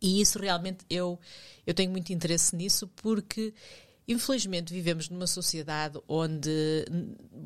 E 0.00 0.20
isso 0.20 0.38
realmente 0.38 0.84
eu, 0.90 1.18
eu 1.66 1.72
tenho 1.72 1.90
muito 1.90 2.12
interesse 2.12 2.54
nisso 2.54 2.86
porque 2.96 3.54
Infelizmente, 4.06 4.72
vivemos 4.72 5.08
numa 5.08 5.26
sociedade 5.26 5.98
onde 6.06 6.84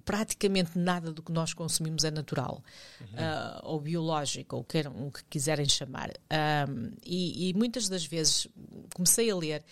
praticamente 0.05 0.77
nada 0.77 1.13
do 1.13 1.23
que 1.23 1.31
nós 1.31 1.55
consumimos 1.55 2.03
é 2.03 2.11
natural, 2.11 2.63
uhum. 3.01 3.07
uh, 3.07 3.61
ou 3.63 3.81
biológico, 3.81 4.57
ou 4.57 4.65
queiram, 4.65 5.07
o 5.07 5.13
que 5.13 5.23
quiserem 5.31 5.69
chamar. 5.69 6.11
Um, 6.11 6.91
e, 7.05 7.49
e, 7.49 7.55
muitas 7.55 7.89
das 7.89 8.05
vezes 8.05 8.49
comecei 8.93 9.31
a 9.31 9.37
ler 9.37 9.65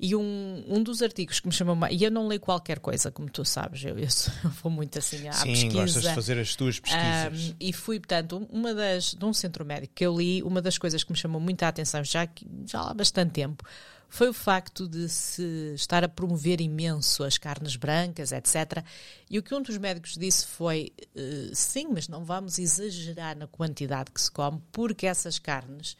e 0.00 0.14
um, 0.14 0.64
um 0.68 0.82
dos 0.82 1.02
artigos 1.02 1.40
que 1.40 1.48
me 1.48 1.52
chamou 1.52 1.74
mais. 1.74 1.98
E 2.00 2.04
eu 2.04 2.10
não 2.10 2.28
leio 2.28 2.40
qualquer 2.40 2.78
coisa, 2.78 3.10
como 3.10 3.28
tu 3.28 3.44
sabes, 3.44 3.84
eu, 3.84 3.98
eu, 3.98 4.08
vou 4.62 4.70
muito 4.70 4.98
assim 4.98 5.26
à 5.28 5.32
Sim, 5.32 5.52
pesquisa. 5.52 5.74
gostas 5.74 6.02
de 6.02 6.14
fazer 6.14 6.38
as 6.38 6.54
tuas 6.54 6.78
pesquisas. 6.78 7.50
Um, 7.50 7.54
e 7.58 7.72
fui, 7.72 7.98
portanto, 7.98 8.46
uma 8.50 8.72
das. 8.72 9.14
de 9.14 9.24
um 9.24 9.32
centro 9.32 9.64
médico 9.64 9.92
que 9.94 10.06
eu 10.06 10.16
li, 10.16 10.42
uma 10.42 10.62
das 10.62 10.78
coisas 10.78 11.02
que 11.02 11.10
me 11.10 11.18
chamou 11.18 11.40
muita 11.40 11.66
atenção 11.66 12.04
já, 12.04 12.28
já 12.66 12.80
há 12.82 12.94
bastante 12.94 13.32
tempo 13.32 13.64
foi 14.08 14.28
o 14.28 14.32
facto 14.32 14.88
de 14.88 15.08
se 15.08 15.74
estar 15.74 16.02
a 16.02 16.08
promover 16.08 16.60
imenso 16.60 17.22
as 17.22 17.36
carnes 17.36 17.76
brancas, 17.76 18.32
etc. 18.32 18.82
E 19.28 19.38
o 19.38 19.42
que 19.42 19.54
um 19.54 19.60
dos 19.60 19.76
médicos 19.76 20.14
disse 20.14 20.46
foi: 20.46 20.92
uh, 21.14 21.54
sim, 21.54 21.88
mas 21.92 22.08
não 22.08 22.24
vamos 22.24 22.58
exagerar 22.58 23.36
na 23.36 23.46
quantidade 23.46 24.10
que 24.10 24.20
se 24.20 24.30
come, 24.30 24.62
porque 24.72 25.06
essas 25.06 25.38
carnes 25.38 25.96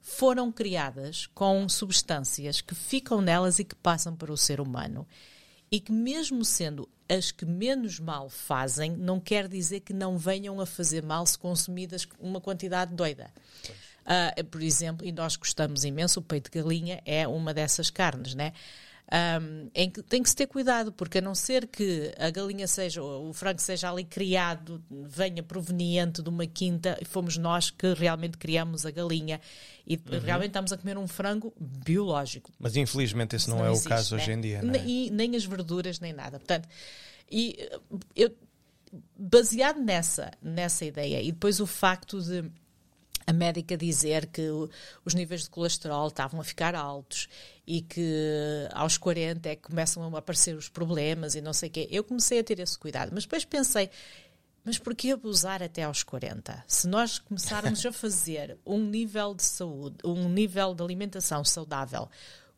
foram 0.00 0.50
criadas 0.50 1.26
com 1.34 1.68
substâncias 1.68 2.60
que 2.60 2.74
ficam 2.74 3.20
nelas 3.20 3.58
e 3.58 3.64
que 3.64 3.74
passam 3.74 4.14
para 4.14 4.32
o 4.32 4.36
ser 4.36 4.60
humano. 4.60 5.06
E 5.70 5.80
que, 5.80 5.92
mesmo 5.92 6.44
sendo 6.44 6.88
as 7.08 7.30
que 7.30 7.44
menos 7.44 7.98
mal 7.98 8.28
fazem, 8.28 8.90
não 8.90 9.18
quer 9.20 9.48
dizer 9.48 9.80
que 9.80 9.92
não 9.92 10.16
venham 10.16 10.60
a 10.60 10.66
fazer 10.66 11.02
mal 11.02 11.26
se 11.26 11.38
consumidas 11.38 12.06
uma 12.18 12.40
quantidade 12.40 12.94
doida. 12.94 13.30
Uh, 14.04 14.44
por 14.44 14.62
exemplo, 14.62 15.06
e 15.06 15.12
nós 15.12 15.36
gostamos 15.36 15.84
imenso, 15.84 16.20
o 16.20 16.22
peito 16.22 16.50
de 16.50 16.58
galinha 16.58 17.02
é 17.04 17.28
uma 17.28 17.52
dessas 17.52 17.90
carnes, 17.90 18.34
né? 18.34 18.52
Um, 19.10 19.70
em 19.74 19.88
que 19.88 20.02
tem 20.02 20.22
que 20.22 20.28
se 20.28 20.36
ter 20.36 20.46
cuidado, 20.46 20.92
porque 20.92 21.16
a 21.16 21.20
não 21.22 21.34
ser 21.34 21.66
que 21.66 22.12
a 22.18 22.28
galinha 22.28 22.66
seja, 22.66 23.02
o 23.02 23.32
frango 23.32 23.58
seja 23.58 23.90
ali 23.90 24.04
criado, 24.04 24.84
venha 24.90 25.42
proveniente 25.42 26.20
de 26.20 26.28
uma 26.28 26.46
quinta, 26.46 26.98
e 27.00 27.06
fomos 27.06 27.38
nós 27.38 27.70
que 27.70 27.94
realmente 27.94 28.36
criamos 28.36 28.84
a 28.84 28.90
galinha 28.90 29.40
e 29.86 29.94
uhum. 29.94 30.20
realmente 30.22 30.48
estamos 30.50 30.72
a 30.72 30.76
comer 30.76 30.98
um 30.98 31.08
frango 31.08 31.54
biológico. 31.58 32.52
Mas 32.58 32.76
infelizmente 32.76 33.34
esse 33.34 33.48
não, 33.48 33.56
não 33.56 33.66
é 33.66 33.70
existe, 33.70 33.86
o 33.86 33.88
caso 33.88 34.14
né? 34.14 34.22
hoje 34.22 34.32
em 34.32 34.40
dia. 34.42 34.58
É? 34.58 34.86
E 34.86 35.10
nem 35.10 35.34
as 35.34 35.44
verduras, 35.46 36.00
nem 36.00 36.12
nada. 36.12 36.38
Portanto, 36.38 36.68
e 37.30 37.56
eu, 38.14 38.30
baseado 39.18 39.80
nessa, 39.80 40.30
nessa 40.42 40.84
ideia, 40.84 41.22
e 41.22 41.32
depois 41.32 41.60
o 41.60 41.66
facto 41.66 42.20
de 42.20 42.44
a 43.26 43.32
médica 43.32 43.76
dizer 43.76 44.26
que 44.26 44.48
os 45.04 45.14
níveis 45.14 45.42
de 45.42 45.50
colesterol 45.50 46.08
estavam 46.08 46.40
a 46.40 46.44
ficar 46.44 46.74
altos 46.74 47.28
e 47.70 47.82
que 47.82 48.66
aos 48.72 48.96
40 48.96 49.46
é 49.46 49.54
que 49.54 49.60
começam 49.60 50.02
a 50.02 50.18
aparecer 50.18 50.56
os 50.56 50.70
problemas 50.70 51.34
e 51.34 51.42
não 51.42 51.52
sei 51.52 51.68
o 51.68 51.72
quê. 51.72 51.86
Eu 51.90 52.02
comecei 52.02 52.38
a 52.38 52.44
ter 52.44 52.58
esse 52.60 52.78
cuidado, 52.78 53.10
mas 53.12 53.24
depois 53.24 53.44
pensei, 53.44 53.90
mas 54.64 54.78
por 54.78 54.94
que 54.94 55.12
abusar 55.12 55.62
até 55.62 55.82
aos 55.82 56.02
40? 56.02 56.64
Se 56.66 56.88
nós 56.88 57.18
começarmos 57.18 57.84
a 57.84 57.92
fazer 57.92 58.56
um 58.64 58.82
nível 58.82 59.34
de 59.34 59.42
saúde, 59.42 59.98
um 60.02 60.30
nível 60.30 60.74
de 60.74 60.82
alimentação 60.82 61.44
saudável, 61.44 62.08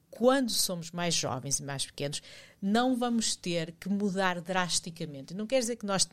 quando 0.08 0.52
somos 0.52 0.92
mais 0.92 1.12
jovens 1.12 1.58
e 1.58 1.64
mais 1.64 1.84
pequenos, 1.84 2.22
não 2.62 2.96
vamos 2.96 3.34
ter 3.34 3.74
que 3.80 3.88
mudar 3.88 4.40
drasticamente. 4.40 5.34
Não 5.34 5.44
quer 5.44 5.58
dizer 5.58 5.74
que 5.74 5.86
nós 5.86 6.08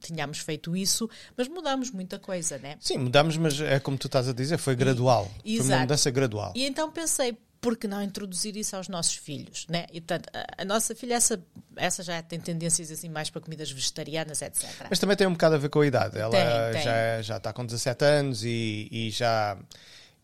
tenhamos 0.00 0.38
feito 0.38 0.74
isso, 0.74 1.10
mas 1.36 1.46
mudamos 1.46 1.90
muita 1.90 2.18
coisa, 2.18 2.56
né? 2.56 2.78
Sim, 2.80 2.98
mudamos, 2.98 3.36
mas 3.36 3.60
é 3.60 3.78
como 3.78 3.98
tu 3.98 4.06
estás 4.06 4.30
a 4.30 4.32
dizer, 4.32 4.56
foi 4.56 4.74
gradual. 4.74 5.30
E, 5.44 5.58
foi 5.58 5.66
uma 5.66 5.80
mudança 5.80 6.10
gradual. 6.10 6.54
E 6.56 6.64
então 6.64 6.90
pensei, 6.90 7.36
por 7.60 7.76
que 7.76 7.86
não 7.86 8.02
introduzir 8.02 8.56
isso 8.56 8.74
aos 8.74 8.88
nossos 8.88 9.14
filhos, 9.14 9.66
né? 9.68 9.86
E 9.92 10.00
portanto, 10.00 10.30
a, 10.32 10.62
a, 10.62 10.64
nossa 10.64 10.94
filha, 10.94 11.14
essa, 11.14 11.42
essa 11.76 12.02
já 12.02 12.22
tem 12.22 12.40
tendências 12.40 12.90
assim 12.90 13.08
mais 13.08 13.28
para 13.28 13.40
comidas 13.40 13.70
vegetarianas, 13.70 14.40
etc. 14.40 14.86
Mas 14.88 14.98
também 14.98 15.16
tem 15.16 15.26
um 15.26 15.32
bocado 15.32 15.56
a 15.56 15.58
ver 15.58 15.68
com 15.68 15.80
a 15.80 15.86
idade. 15.86 16.18
Ela 16.18 16.30
tem, 16.30 16.72
tem. 16.72 16.82
Já, 16.82 17.22
já 17.22 17.36
está 17.36 17.52
com 17.52 17.64
17 17.64 18.04
anos 18.04 18.44
e, 18.44 18.88
e 18.90 19.10
já 19.10 19.58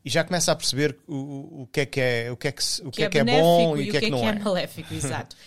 e 0.05 0.09
já 0.09 0.25
começa 0.25 0.53
a 0.53 0.57
perceber 0.57 0.97
o, 1.07 1.63
o 1.63 1.69
que 1.71 1.81
é 1.81 1.87
que 1.87 2.01
é 2.01 2.31
o 2.31 2.37
que 2.37 2.49
é 2.49 2.53
que, 2.53 2.63
o 2.83 2.91
que, 2.91 2.97
que 2.99 3.05
é, 3.05 3.11
que 3.11 3.19
é 3.19 3.25
bom 3.25 3.77
e 3.77 3.89
o 3.89 3.91
que 3.91 3.97
é 3.97 4.01
que, 4.01 4.11
não 4.11 4.19
é. 4.19 4.21
O 4.21 4.25
que 4.25 4.29
é, 4.29 4.33
que 4.33 4.41
é 4.41 4.45
maléfico, 4.45 4.95
exato. 4.95 5.37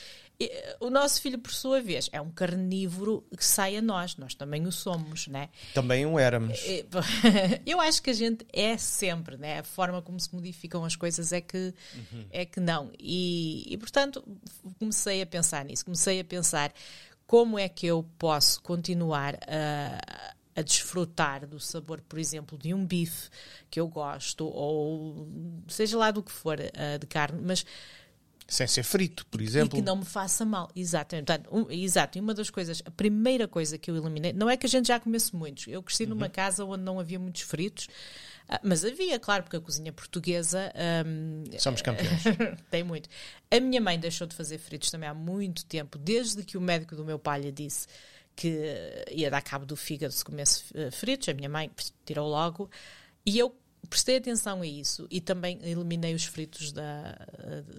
O 0.79 0.89
nosso 0.89 1.21
filho, 1.21 1.37
por 1.37 1.51
sua 1.51 1.81
vez, 1.81 2.09
é 2.13 2.21
um 2.21 2.31
carnívoro 2.31 3.25
que 3.35 3.43
sai 3.43 3.75
a 3.75 3.81
nós, 3.81 4.15
nós 4.15 4.33
também 4.33 4.65
o 4.65 4.71
somos, 4.71 5.27
né? 5.27 5.49
Também 5.73 6.05
o 6.05 6.17
éramos. 6.17 6.57
Eu 7.65 7.81
acho 7.81 8.01
que 8.01 8.09
a 8.09 8.13
gente 8.13 8.45
é 8.53 8.77
sempre, 8.77 9.35
né? 9.35 9.59
A 9.59 9.63
forma 9.63 10.01
como 10.01 10.17
se 10.17 10.33
modificam 10.33 10.85
as 10.85 10.95
coisas 10.95 11.33
é 11.33 11.41
que, 11.41 11.73
uhum. 11.93 12.25
é 12.31 12.45
que 12.45 12.61
não. 12.61 12.89
E, 12.97 13.65
e, 13.67 13.77
portanto, 13.77 14.23
comecei 14.79 15.21
a 15.21 15.25
pensar 15.25 15.65
nisso, 15.65 15.83
comecei 15.83 16.21
a 16.21 16.23
pensar 16.23 16.73
como 17.27 17.59
é 17.59 17.67
que 17.67 17.85
eu 17.85 18.05
posso 18.17 18.61
continuar 18.61 19.35
a, 19.45 20.33
a 20.55 20.61
desfrutar 20.61 21.45
do 21.45 21.59
sabor, 21.59 22.01
por 22.01 22.17
exemplo, 22.17 22.57
de 22.57 22.73
um 22.73 22.85
bife 22.85 23.29
que 23.69 23.79
eu 23.79 23.87
gosto, 23.87 24.45
ou 24.47 25.27
seja 25.67 25.97
lá 25.97 26.11
do 26.11 26.23
que 26.23 26.31
for 26.31 26.57
uh, 26.59 26.99
de 26.99 27.05
carne, 27.07 27.41
mas 27.43 27.65
sem 28.49 28.65
ser 28.67 28.83
frito, 28.83 29.25
por 29.27 29.41
exemplo. 29.41 29.77
E 29.77 29.81
que 29.81 29.85
não 29.85 29.97
me 29.97 30.05
faça 30.05 30.43
mal. 30.43 30.69
Exato. 30.75 31.15
Portanto, 31.15 31.49
um, 31.51 31.71
exato. 31.71 32.17
E 32.17 32.21
uma 32.21 32.33
das 32.33 32.49
coisas, 32.49 32.81
a 32.83 32.91
primeira 32.91 33.47
coisa 33.47 33.77
que 33.77 33.91
eu 33.91 33.95
eliminei, 33.95 34.33
não 34.33 34.49
é 34.49 34.57
que 34.57 34.65
a 34.65 34.69
gente 34.69 34.87
já 34.87 34.99
comesse 34.99 35.35
muitos. 35.35 35.67
Eu 35.67 35.83
cresci 35.83 36.03
uhum. 36.03 36.09
numa 36.09 36.29
casa 36.29 36.65
onde 36.65 36.83
não 36.83 36.99
havia 36.99 37.19
muitos 37.19 37.43
fritos, 37.43 37.87
ah, 38.49 38.59
mas 38.63 38.83
havia, 38.83 39.19
claro, 39.19 39.43
porque 39.43 39.57
a 39.57 39.61
cozinha 39.61 39.93
portuguesa. 39.93 40.73
Um, 41.05 41.43
Somos 41.59 41.81
campeões. 41.83 42.23
tem 42.71 42.83
muito. 42.83 43.07
A 43.51 43.59
minha 43.59 43.79
mãe 43.79 43.99
deixou 43.99 44.25
de 44.25 44.35
fazer 44.35 44.57
fritos 44.57 44.89
também 44.89 45.07
há 45.07 45.13
muito 45.13 45.63
tempo, 45.65 45.97
desde 45.97 46.43
que 46.43 46.57
o 46.57 46.61
médico 46.61 46.95
do 46.95 47.05
meu 47.05 47.19
pai 47.19 47.41
lhe 47.41 47.51
disse 47.51 47.87
que 48.35 49.05
ia 49.11 49.29
dar 49.29 49.41
cabo 49.41 49.65
do 49.65 49.75
fígado 49.75 50.13
se 50.13 50.23
comesse 50.23 50.63
eh, 50.73 50.89
fritos. 50.89 51.27
A 51.29 51.33
minha 51.33 51.49
mãe 51.49 51.69
tirou 52.05 52.27
logo. 52.27 52.69
E 53.25 53.37
eu 53.37 53.53
prestei 53.89 54.17
atenção 54.17 54.61
a 54.61 54.67
isso 54.67 55.07
e 55.09 55.19
também 55.19 55.59
eliminei 55.63 56.13
os 56.13 56.25
fritos 56.25 56.71
da, 56.71 57.17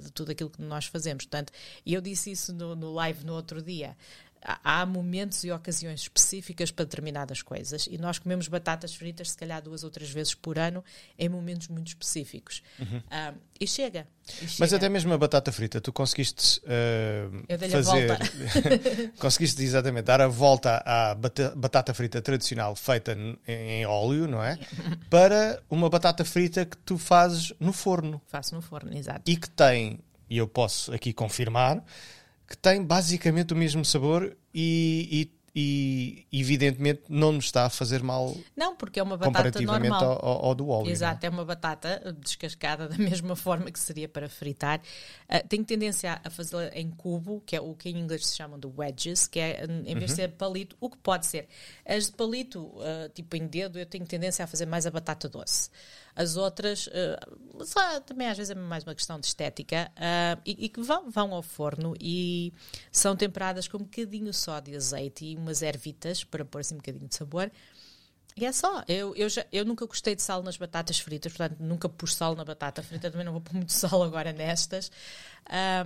de 0.02 0.11
tudo 0.12 0.33
aquilo 0.33 0.50
que 0.50 0.61
nós 0.61 0.87
fazemos. 0.87 1.25
Portanto, 1.25 1.52
eu 1.87 2.00
disse 2.00 2.31
isso 2.31 2.52
no, 2.52 2.75
no 2.75 2.93
live 2.93 3.25
no 3.25 3.35
outro 3.35 3.62
dia 3.62 3.97
há 4.43 4.87
momentos 4.87 5.45
e 5.45 5.51
ocasiões 5.51 6.01
específicas 6.01 6.71
para 6.71 6.85
determinadas 6.85 7.43
coisas 7.43 7.87
e 7.91 7.99
nós 7.99 8.19
comemos 8.19 8.49
batatas 8.49 8.95
fritas 8.95 9.31
se 9.31 9.37
calhar 9.37 9.61
duas 9.63 9.85
ou 9.85 9.91
três 9.91 10.11
vezes 10.11 10.35
por 10.35 10.59
ano 10.59 10.83
em 11.19 11.29
momentos 11.29 11.69
muito 11.69 11.89
específicos. 11.89 12.63
Uhum. 12.79 12.99
uh, 12.99 13.39
e, 13.61 13.67
chega, 13.67 14.07
e, 14.27 14.49
chega, 14.49 14.57
mas 14.59 14.73
até 14.73 14.89
mesmo 14.89 15.13
a 15.13 15.19
batata 15.19 15.53
frita 15.53 15.81
tu 15.81 15.93
conseguiste 15.93 16.61
uh, 16.61 17.71
fazer 17.71 18.19
conseguiste 19.19 19.63
exatamente 19.63 20.05
dar 20.05 20.21
a 20.21 20.29
volta 20.29 20.83
à 20.87 21.15
batata 21.15 21.93
frita 21.93 22.23
tradicional 22.23 22.75
feita 22.75 23.17
em 23.47 23.85
óleo 23.85 24.27
não 24.27 24.43
é? 24.43 24.59
Para 25.11 25.63
uma 25.69 25.91
batata 25.91 26.25
frita 26.25 26.65
que 26.65 26.77
tu 26.79 26.97
fazes 26.97 27.53
no 27.61 27.73
forno. 27.73 28.21
Faço 28.27 28.55
no 28.55 28.63
forno 28.63 28.97
exato. 28.97 29.31
E 29.31 29.37
que 29.37 29.51
tem 29.51 30.01
e 30.29 30.39
eu 30.39 30.47
posso 30.47 30.95
aqui 30.95 31.13
confirmar 31.13 31.83
que 32.50 32.59
tem 32.59 32.85
basicamente 32.85 33.54
o 33.54 33.57
mesmo 33.57 33.85
sabor 33.85 34.37
e, 34.52 35.30
e, 35.54 36.26
e 36.33 36.40
evidentemente 36.40 37.02
não 37.09 37.30
nos 37.30 37.45
está 37.45 37.66
a 37.66 37.71
fazer 37.71 38.02
mal. 38.02 38.37
Não, 38.57 38.75
porque 38.75 38.99
é 38.99 39.02
uma 39.04 39.16
batata 39.16 39.61
normal. 39.61 40.02
Ao, 40.02 40.25
ao, 40.26 40.45
ao 40.47 40.54
do 40.57 40.69
óleo. 40.69 40.90
Exato, 40.90 41.25
é? 41.25 41.28
é? 41.28 41.30
uma 41.30 41.45
batata 41.45 42.12
descascada 42.19 42.88
da 42.88 42.99
mesma 42.99 43.37
forma 43.37 43.71
que 43.71 43.78
seria 43.78 44.09
para 44.09 44.28
fritar. 44.28 44.80
Uh, 45.28 45.47
tenho 45.47 45.64
tendência 45.64 46.21
a 46.25 46.28
fazê-la 46.28 46.71
em 46.75 46.90
cubo, 46.90 47.40
que 47.47 47.54
é 47.54 47.61
o 47.61 47.73
que 47.73 47.88
em 47.88 47.97
inglês 47.97 48.26
se 48.26 48.37
chamam 48.37 48.59
de 48.59 48.66
wedges, 48.66 49.28
que 49.28 49.38
é 49.38 49.64
em 49.64 49.95
vez 49.95 49.95
uhum. 49.95 50.07
de 50.07 50.12
ser 50.12 50.28
palito, 50.30 50.76
o 50.80 50.90
que 50.90 50.99
pode 50.99 51.26
ser. 51.26 51.47
As 51.87 52.07
de 52.07 52.12
palito, 52.12 52.62
uh, 52.62 53.09
tipo 53.14 53.37
em 53.37 53.47
dedo, 53.47 53.78
eu 53.78 53.87
tenho 53.87 54.04
tendência 54.04 54.45
a 54.45 54.49
fazer 54.49 54.66
mais 54.66 54.88
a 54.88 54.90
batata 54.90 55.28
doce. 55.28 55.71
As 56.14 56.37
outras, 56.37 56.87
uh, 56.88 57.64
só, 57.64 58.00
também 58.00 58.29
às 58.29 58.37
vezes 58.37 58.50
é 58.50 58.55
mais 58.55 58.85
uma 58.85 58.95
questão 58.95 59.19
de 59.19 59.26
estética, 59.26 59.90
uh, 59.97 60.40
e, 60.45 60.67
e, 60.67 60.69
que 60.69 60.81
vão, 60.81 61.11
vão 61.11 61.35
ao 61.35 61.43
forno 61.43 61.95
e 62.00 62.52
são 62.90 63.17
temperadas 63.17 63.69
com 63.69 63.79
um 63.79 63.85
bocadinho 63.85 64.33
só 64.35 64.61
de 64.61 64.75
azeite 64.75 65.25
e 65.25 65.37
umas 65.37 65.62
ervitas 65.62 66.25
para 66.25 66.45
pôr 66.45 66.61
assim 66.61 66.75
um 66.75 66.79
bocadinho 66.79 67.09
de 67.09 67.14
sabor. 67.14 67.50
E 68.37 68.45
é 68.45 68.52
só. 68.52 68.83
Eu, 68.88 69.14
eu, 69.17 69.29
já, 69.29 69.45
eu 69.52 69.64
nunca 69.64 69.85
gostei 69.87 70.14
de 70.14 70.23
sal 70.23 70.43
nas 70.43 70.57
batatas 70.57 70.99
fritas, 70.99 71.33
portanto 71.33 71.59
nunca 71.61 71.88
pus 71.88 72.14
sal 72.14 72.35
na 72.35 72.45
batata 72.45 72.83
frita, 72.83 73.11
também 73.11 73.25
não 73.25 73.33
vou 73.33 73.40
pôr 73.40 73.55
muito 73.55 73.73
sal 73.73 74.02
agora 74.02 74.33
nestas. 74.33 74.90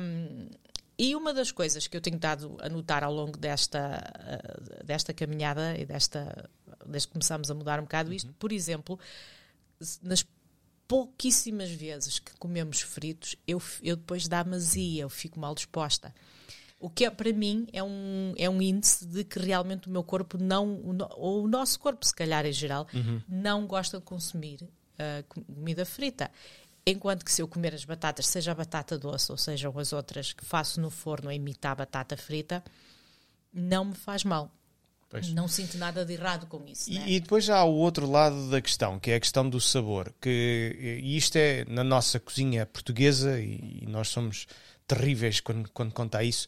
Um, 0.00 0.48
e 0.96 1.16
uma 1.16 1.34
das 1.34 1.50
coisas 1.50 1.88
que 1.88 1.96
eu 1.96 2.00
tenho 2.00 2.16
estado 2.16 2.56
a 2.60 2.68
notar 2.68 3.02
ao 3.02 3.12
longo 3.12 3.36
desta, 3.36 4.00
uh, 4.14 4.84
desta 4.84 5.12
caminhada 5.12 5.76
e 5.76 5.84
desta, 5.84 6.48
desde 6.86 7.08
que 7.08 7.14
começamos 7.14 7.50
a 7.50 7.54
mudar 7.54 7.80
um 7.80 7.82
bocado 7.82 8.12
isto, 8.12 8.28
uhum. 8.28 8.34
por 8.38 8.52
exemplo, 8.52 8.98
nas 10.02 10.24
pouquíssimas 10.86 11.70
vezes 11.70 12.18
que 12.18 12.36
comemos 12.36 12.80
fritos, 12.80 13.36
eu, 13.46 13.60
eu 13.82 13.96
depois 13.96 14.28
dá 14.28 14.44
mazia, 14.44 15.02
eu 15.02 15.08
fico 15.08 15.40
mal 15.40 15.54
disposta. 15.54 16.14
O 16.78 16.90
que 16.90 17.06
é, 17.06 17.10
para 17.10 17.32
mim 17.32 17.66
é 17.72 17.82
um, 17.82 18.34
é 18.36 18.48
um 18.50 18.60
índice 18.60 19.06
de 19.06 19.24
que 19.24 19.38
realmente 19.38 19.88
o 19.88 19.90
meu 19.90 20.04
corpo 20.04 20.36
não, 20.36 20.98
ou 21.16 21.44
o 21.44 21.48
nosso 21.48 21.80
corpo, 21.80 22.04
se 22.04 22.14
calhar 22.14 22.44
em 22.44 22.52
geral, 22.52 22.86
uhum. 22.92 23.22
não 23.26 23.66
gosta 23.66 23.98
de 23.98 24.04
consumir 24.04 24.62
uh, 24.62 25.24
comida 25.26 25.86
frita. 25.86 26.30
Enquanto 26.86 27.24
que 27.24 27.32
se 27.32 27.40
eu 27.40 27.48
comer 27.48 27.74
as 27.74 27.86
batatas, 27.86 28.26
seja 28.26 28.52
a 28.52 28.54
batata 28.54 28.98
doce 28.98 29.32
ou 29.32 29.38
sejam 29.38 29.78
as 29.78 29.94
outras 29.94 30.34
que 30.34 30.44
faço 30.44 30.78
no 30.78 30.90
forno 30.90 31.30
a 31.30 31.34
imitar 31.34 31.72
a 31.72 31.76
batata 31.76 32.16
frita, 32.18 32.62
não 33.50 33.86
me 33.86 33.94
faz 33.94 34.22
mal. 34.22 34.52
Pois. 35.08 35.28
Não 35.32 35.46
sinto 35.46 35.78
nada 35.78 36.04
de 36.04 36.12
errado 36.14 36.46
com 36.46 36.64
isso. 36.66 36.90
E, 36.90 36.98
né? 36.98 37.04
e, 37.06 37.20
depois 37.20 37.48
há 37.48 37.62
o 37.64 37.74
outro 37.74 38.10
lado 38.10 38.50
da 38.50 38.60
questão, 38.60 38.98
que 38.98 39.10
é 39.10 39.16
a 39.16 39.20
questão 39.20 39.48
do 39.48 39.60
sabor. 39.60 40.12
Que, 40.20 41.00
e 41.02 41.16
isto 41.16 41.36
é 41.36 41.64
na 41.68 41.84
nossa 41.84 42.18
cozinha 42.18 42.66
portuguesa, 42.66 43.40
e, 43.40 43.82
e 43.82 43.86
nós 43.86 44.08
somos 44.08 44.46
terríveis 44.86 45.40
quando, 45.40 45.70
quando 45.70 45.92
conta 45.92 46.22
isso. 46.22 46.46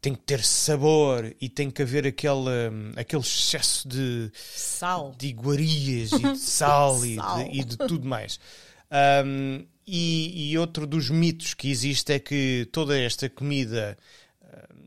Tem 0.00 0.14
que 0.14 0.22
ter 0.22 0.42
sabor 0.42 1.34
e 1.40 1.48
tem 1.48 1.70
que 1.70 1.82
haver 1.82 2.06
aquele, 2.06 2.94
aquele 2.96 3.22
excesso 3.22 3.88
de 3.88 4.30
sal, 4.34 5.14
de 5.18 5.26
iguarias 5.26 6.12
e 6.12 6.18
de 6.18 6.38
sal, 6.38 6.96
e, 7.04 7.16
De, 7.16 7.60
e, 7.60 7.64
de, 7.64 7.76
tudo 7.76 8.06
mais. 8.06 8.38
Um, 9.24 9.66
e, 9.86 10.50
e 10.50 10.58
outro 10.58 10.86
dos 10.86 11.10
mitos 11.10 11.54
que 11.54 11.70
existe 11.70 12.12
é 12.12 12.18
que 12.18 12.68
toda 12.72 12.98
esta 12.98 13.28
comida 13.28 13.96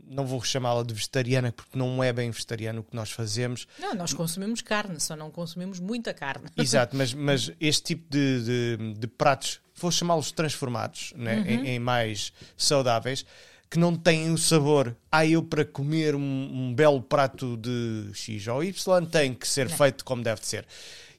não 0.09 0.25
vou 0.25 0.41
chamá-la 0.43 0.83
de 0.83 0.93
vegetariana, 0.93 1.51
porque 1.51 1.77
não 1.77 2.03
é 2.03 2.11
bem 2.11 2.31
vegetariano 2.31 2.81
o 2.81 2.83
que 2.83 2.95
nós 2.95 3.11
fazemos. 3.11 3.67
Não, 3.77 3.93
nós 3.93 4.11
consumimos 4.11 4.61
carne, 4.61 4.99
só 4.99 5.15
não 5.15 5.29
consumimos 5.29 5.79
muita 5.79 6.13
carne. 6.13 6.49
Exato, 6.57 6.95
mas, 6.95 7.13
mas 7.13 7.51
este 7.59 7.83
tipo 7.83 8.09
de, 8.09 8.43
de, 8.77 8.93
de 8.95 9.07
pratos, 9.07 9.61
vou 9.75 9.91
chamá-los 9.91 10.31
transformados, 10.31 11.13
né? 11.15 11.37
Uhum. 11.37 11.45
em, 11.45 11.67
em 11.67 11.79
mais 11.79 12.33
saudáveis, 12.57 13.25
que 13.69 13.77
não 13.77 13.95
têm 13.95 14.31
o 14.31 14.37
sabor. 14.37 14.95
Ah, 15.11 15.25
eu 15.25 15.43
para 15.43 15.63
comer 15.63 16.15
um, 16.15 16.19
um 16.19 16.73
belo 16.73 17.01
prato 17.01 17.55
de 17.55 18.09
X 18.13 18.47
ou 18.47 18.63
Y 18.63 19.05
tem 19.05 19.33
que 19.33 19.47
ser 19.47 19.69
feito 19.69 20.03
como 20.03 20.23
deve 20.23 20.41
de 20.41 20.47
ser. 20.47 20.65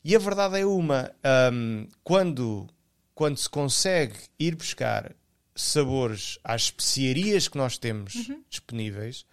E 0.02 0.16
a 0.16 0.18
verdade 0.18 0.58
é 0.58 0.66
uma, 0.66 1.12
hum, 1.52 1.86
quando, 2.02 2.66
quando 3.14 3.36
se 3.36 3.48
consegue 3.48 4.14
ir 4.38 4.56
buscar 4.56 5.14
sabores 5.60 6.38
às 6.42 6.62
especiarias 6.62 7.48
que 7.48 7.56
nós 7.58 7.78
temos 7.78 8.14
Uhum. 8.14 8.42
disponíveis, 8.48 9.24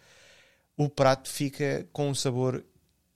o 0.76 0.90
prato 0.90 1.30
fica 1.30 1.88
com 1.92 2.10
um 2.10 2.16
sabor 2.16 2.64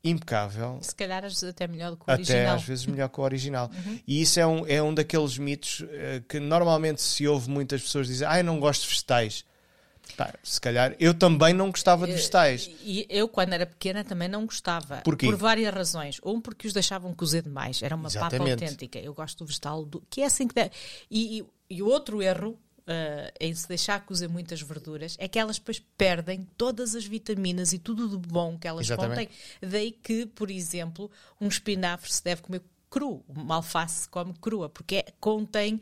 impecável, 0.03 0.79
Se 0.81 0.95
calhar 0.95 1.23
às 1.23 1.33
vezes 1.33 1.43
até 1.49 1.67
melhor 1.67 1.91
do 1.91 1.97
que 1.97 2.01
o 2.01 2.11
até 2.11 2.13
original. 2.21 2.45
Uhum. 2.47 2.55
às 2.55 2.63
vezes 2.63 2.85
melhor 2.87 3.09
que 3.09 3.19
o 3.19 3.23
original. 3.23 3.71
E 4.07 4.21
isso 4.21 4.39
é 4.39 4.47
um, 4.47 4.65
é 4.65 4.81
um 4.81 4.93
daqueles 4.93 5.37
mitos 5.37 5.83
eh, 5.91 6.23
que 6.27 6.39
normalmente 6.39 7.01
se 7.03 7.27
ouve 7.27 7.49
muitas 7.49 7.83
pessoas 7.83 8.07
dizer 8.07 8.25
ah, 8.25 8.39
eu 8.39 8.43
não 8.43 8.59
gosto 8.59 8.81
de 8.81 8.87
vegetais. 8.87 9.45
Pá, 10.17 10.33
se 10.43 10.59
calhar 10.59 10.95
eu 10.99 11.13
também 11.13 11.53
não 11.53 11.69
gostava 11.69 12.07
de 12.07 12.13
vegetais. 12.13 12.67
E 12.83 13.05
eu, 13.09 13.27
quando 13.29 13.53
era 13.53 13.65
pequena, 13.67 14.03
também 14.03 14.27
não 14.27 14.45
gostava. 14.45 14.97
Porquê? 15.03 15.27
Por 15.27 15.35
várias 15.35 15.71
razões. 15.71 16.19
Um, 16.25 16.41
porque 16.41 16.65
os 16.67 16.73
deixavam 16.73 17.13
cozer 17.13 17.43
demais. 17.43 17.81
Era 17.83 17.95
uma 17.95 18.09
papa 18.09 18.35
Exatamente. 18.35 18.63
autêntica. 18.63 18.97
Eu 18.99 19.13
gosto 19.13 19.37
do 19.37 19.45
vegetal, 19.45 19.85
do... 19.85 20.01
que 20.09 20.21
é 20.21 20.25
assim 20.25 20.47
que 20.47 20.55
deve. 20.55 20.71
E, 21.09 21.39
e, 21.39 21.45
e 21.75 21.83
o 21.83 21.87
outro 21.87 22.21
erro 22.23 22.59
eh, 22.88 23.33
em 23.39 23.53
se 23.53 23.67
deixar 23.67 24.05
cozer 24.05 24.27
muitas 24.27 24.61
verduras 24.61 25.15
é 25.19 25.27
que 25.27 25.38
elas 25.39 25.57
depois 25.57 25.79
perdem 25.97 26.47
todas 26.57 26.95
as 26.95 27.05
vitaminas 27.05 27.73
e 27.73 27.79
tudo 27.79 28.07
de 28.09 28.17
bom 28.17 28.57
que 28.57 28.67
elas 28.67 28.85
Exatamente. 28.88 29.27
contêm. 29.27 29.69
Daí 29.69 29.91
que, 29.91 30.25
por 30.25 30.50
exemplo, 30.51 31.09
um 31.39 31.47
espinafre 31.47 32.11
se 32.11 32.23
deve 32.23 32.41
comer 32.41 32.61
cru. 32.89 33.23
Uma 33.27 33.55
alface 33.55 34.01
se 34.01 34.09
come 34.09 34.33
crua, 34.41 34.67
porque 34.69 34.97
é- 34.97 35.13
contém 35.19 35.81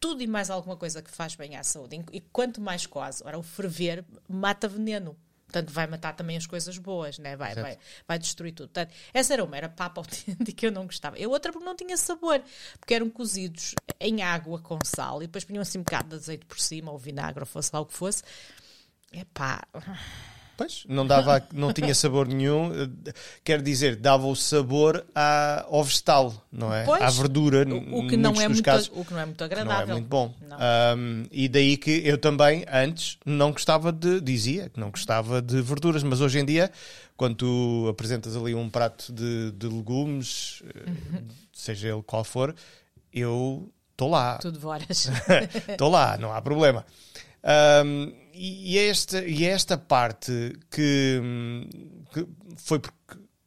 tudo 0.00 0.22
e 0.22 0.26
mais 0.26 0.50
alguma 0.50 0.76
coisa 0.76 1.02
que 1.02 1.10
faz 1.10 1.34
bem 1.34 1.56
à 1.56 1.62
saúde. 1.62 2.04
E 2.12 2.20
quanto 2.20 2.60
mais 2.60 2.86
coze, 2.86 3.22
ora, 3.24 3.38
o 3.38 3.42
ferver 3.42 4.04
mata 4.28 4.68
veneno. 4.68 5.16
Portanto, 5.48 5.72
vai 5.72 5.86
matar 5.86 6.12
também 6.12 6.36
as 6.36 6.46
coisas 6.46 6.76
boas, 6.76 7.18
né? 7.18 7.34
vai, 7.34 7.54
Certo. 7.54 7.64
vai, 7.64 7.78
vai 8.06 8.18
destruir 8.18 8.52
tudo. 8.52 8.68
Portanto, 8.68 8.94
essa 9.14 9.32
era 9.32 9.42
uma, 9.42 9.56
era 9.56 9.68
papa 9.68 9.98
autêntica, 10.02 10.66
eu 10.66 10.70
não 10.70 10.84
gostava. 10.84 11.18
E 11.18 11.26
outra 11.26 11.50
porque 11.50 11.64
não 11.64 11.74
tinha 11.74 11.96
sabor, 11.96 12.42
porque 12.78 12.92
eram 12.92 13.08
cozidos 13.08 13.74
em 13.98 14.22
água 14.22 14.60
com 14.60 14.78
sal 14.84 15.22
e 15.22 15.26
depois 15.26 15.44
punham 15.44 15.62
assim 15.62 15.78
um 15.78 15.82
bocado 15.82 16.10
de 16.10 16.16
azeite 16.16 16.44
por 16.44 16.60
cima, 16.60 16.92
ou 16.92 16.98
vinagre, 16.98 17.40
ou 17.40 17.46
fosse 17.46 17.70
lá 17.72 17.80
o 17.80 17.86
que 17.86 17.94
fosse. 17.94 18.22
Epá, 19.10 19.66
Pois, 20.58 20.82
não, 20.88 21.06
dava, 21.06 21.40
não 21.52 21.72
tinha 21.72 21.94
sabor 21.94 22.26
nenhum. 22.26 22.72
Quer 23.44 23.62
dizer, 23.62 23.94
dava 23.94 24.26
o 24.26 24.34
sabor 24.34 25.06
à, 25.14 25.64
ao 25.70 25.84
vegetal, 25.84 26.34
não 26.50 26.74
é? 26.74 26.84
Pois, 26.84 27.00
à 27.00 27.08
verdura. 27.10 27.64
o, 27.64 28.00
o 28.00 28.08
que 28.08 28.16
não 28.16 28.32
é 28.32 28.48
muito, 28.48 28.64
casos. 28.64 28.90
o 28.92 29.04
que 29.04 29.12
não 29.12 29.20
é 29.20 29.24
muito 29.24 29.38
não 29.38 29.44
agradável. 29.46 29.90
é 29.90 29.92
muito 29.92 30.08
bom. 30.08 30.34
Não. 30.48 30.56
Um, 30.98 31.26
e 31.30 31.48
daí 31.48 31.76
que 31.76 32.02
eu 32.04 32.18
também, 32.18 32.64
antes, 32.72 33.18
não 33.24 33.52
gostava 33.52 33.92
de, 33.92 34.20
dizia 34.20 34.68
que 34.68 34.80
não 34.80 34.90
gostava 34.90 35.40
de 35.40 35.62
verduras, 35.62 36.02
mas 36.02 36.20
hoje 36.20 36.40
em 36.40 36.44
dia, 36.44 36.72
quando 37.16 37.36
tu 37.36 37.86
apresentas 37.88 38.36
ali 38.36 38.52
um 38.52 38.68
prato 38.68 39.12
de, 39.12 39.52
de 39.52 39.68
legumes, 39.68 40.60
eh, 40.74 41.22
seja 41.52 41.86
ele 41.86 42.02
qual 42.02 42.24
for, 42.24 42.52
eu 43.12 43.70
estou 43.92 44.10
lá, 44.10 44.38
Tu 44.38 44.50
devoras. 44.50 45.08
estou 45.68 45.86
lá, 45.88 46.18
não 46.18 46.32
há 46.32 46.42
problema. 46.42 46.84
Um, 47.84 48.12
e, 48.38 48.74
e 48.74 48.78
é 48.78 48.88
esta, 48.88 49.24
e 49.24 49.44
é 49.44 49.48
esta 49.48 49.76
parte 49.76 50.52
que, 50.70 51.20
hum, 51.22 51.68
que 52.12 52.26
foi 52.56 52.78
porque 52.78 52.96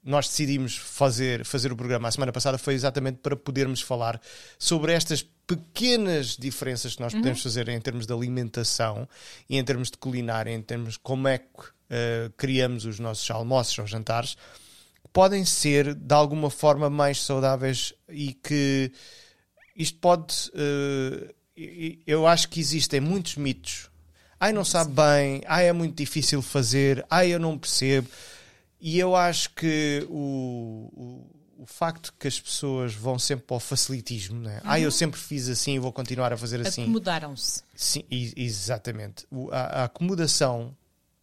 nós 0.04 0.28
decidimos 0.28 0.76
fazer, 0.76 1.46
fazer 1.46 1.72
o 1.72 1.76
programa 1.78 2.08
a 2.08 2.12
semana 2.12 2.32
passada 2.32 2.58
foi 2.58 2.74
exatamente 2.74 3.20
para 3.20 3.36
podermos 3.36 3.82
falar 3.82 4.20
sobre 4.60 4.92
estas 4.92 5.22
pequenas 5.48 6.36
diferenças 6.36 6.96
que 6.96 7.02
nós 7.02 7.14
podemos 7.14 7.42
fazer 7.42 7.70
em 7.70 7.80
termos 7.80 8.06
de 8.06 8.14
alimentação 8.14 9.08
e 9.50 9.58
em 9.58 9.64
termos 9.64 9.92
de 9.92 9.98
culinária, 9.98 10.52
em 10.52 10.62
termos 10.62 10.94
de 10.94 11.00
como 11.00 11.28
é 11.28 11.38
que 11.38 11.46
eh, 11.90 12.32
criamos 12.36 12.86
os 12.86 13.00
nossos 13.00 13.30
almoços 13.30 13.78
ou 13.78 13.86
jantares, 13.86 14.36
que 14.36 15.10
podem 15.14 15.46
ser 15.46 15.94
de 15.94 16.16
alguma 16.16 16.50
forma 16.50 16.90
mais 16.90 17.22
saudáveis 17.22 17.94
e 18.10 18.34
que 18.34 18.92
isto 19.76 20.00
pode. 20.00 20.52
e 21.56 22.02
eu 22.08 22.26
acho 22.26 22.50
que 22.50 22.60
existem 22.60 23.00
muitos 23.00 23.36
mitos. 23.36 23.91
Ai, 24.42 24.52
não 24.52 24.66
sabe 24.66 24.92
bem. 24.92 25.44
Ai, 25.46 25.68
é 25.68 25.74
muito 25.74 25.96
difícil 25.96 26.42
fazer. 26.42 27.06
Ai, 27.08 27.32
eu 27.32 27.40
não 27.40 27.60
percebo. 27.60 28.10
E 28.80 28.98
eu 28.98 29.16
acho 29.16 29.52
que 29.52 30.04
o, 30.10 30.90
o, 31.60 31.62
o 31.62 31.66
facto 31.68 32.12
que 32.18 32.28
as 32.28 32.40
pessoas 32.40 32.92
vão 32.92 33.20
sempre 33.20 33.46
para 33.46 33.58
o 33.58 33.60
facilitismo, 33.60 34.40
né? 34.40 34.60
Ai, 34.64 34.84
eu 34.84 34.90
sempre 34.90 35.20
fiz 35.20 35.48
assim 35.48 35.76
e 35.76 35.80
vou 35.80 35.94
continuar 35.94 36.34
a 36.34 36.38
fazer 36.38 36.60
assim. 36.60 36.82
Acomodaram-se 36.82 37.62
Sim, 37.76 38.04
exatamente. 38.10 39.28
A, 39.52 39.82
a 39.82 39.84
acomodação 39.84 40.76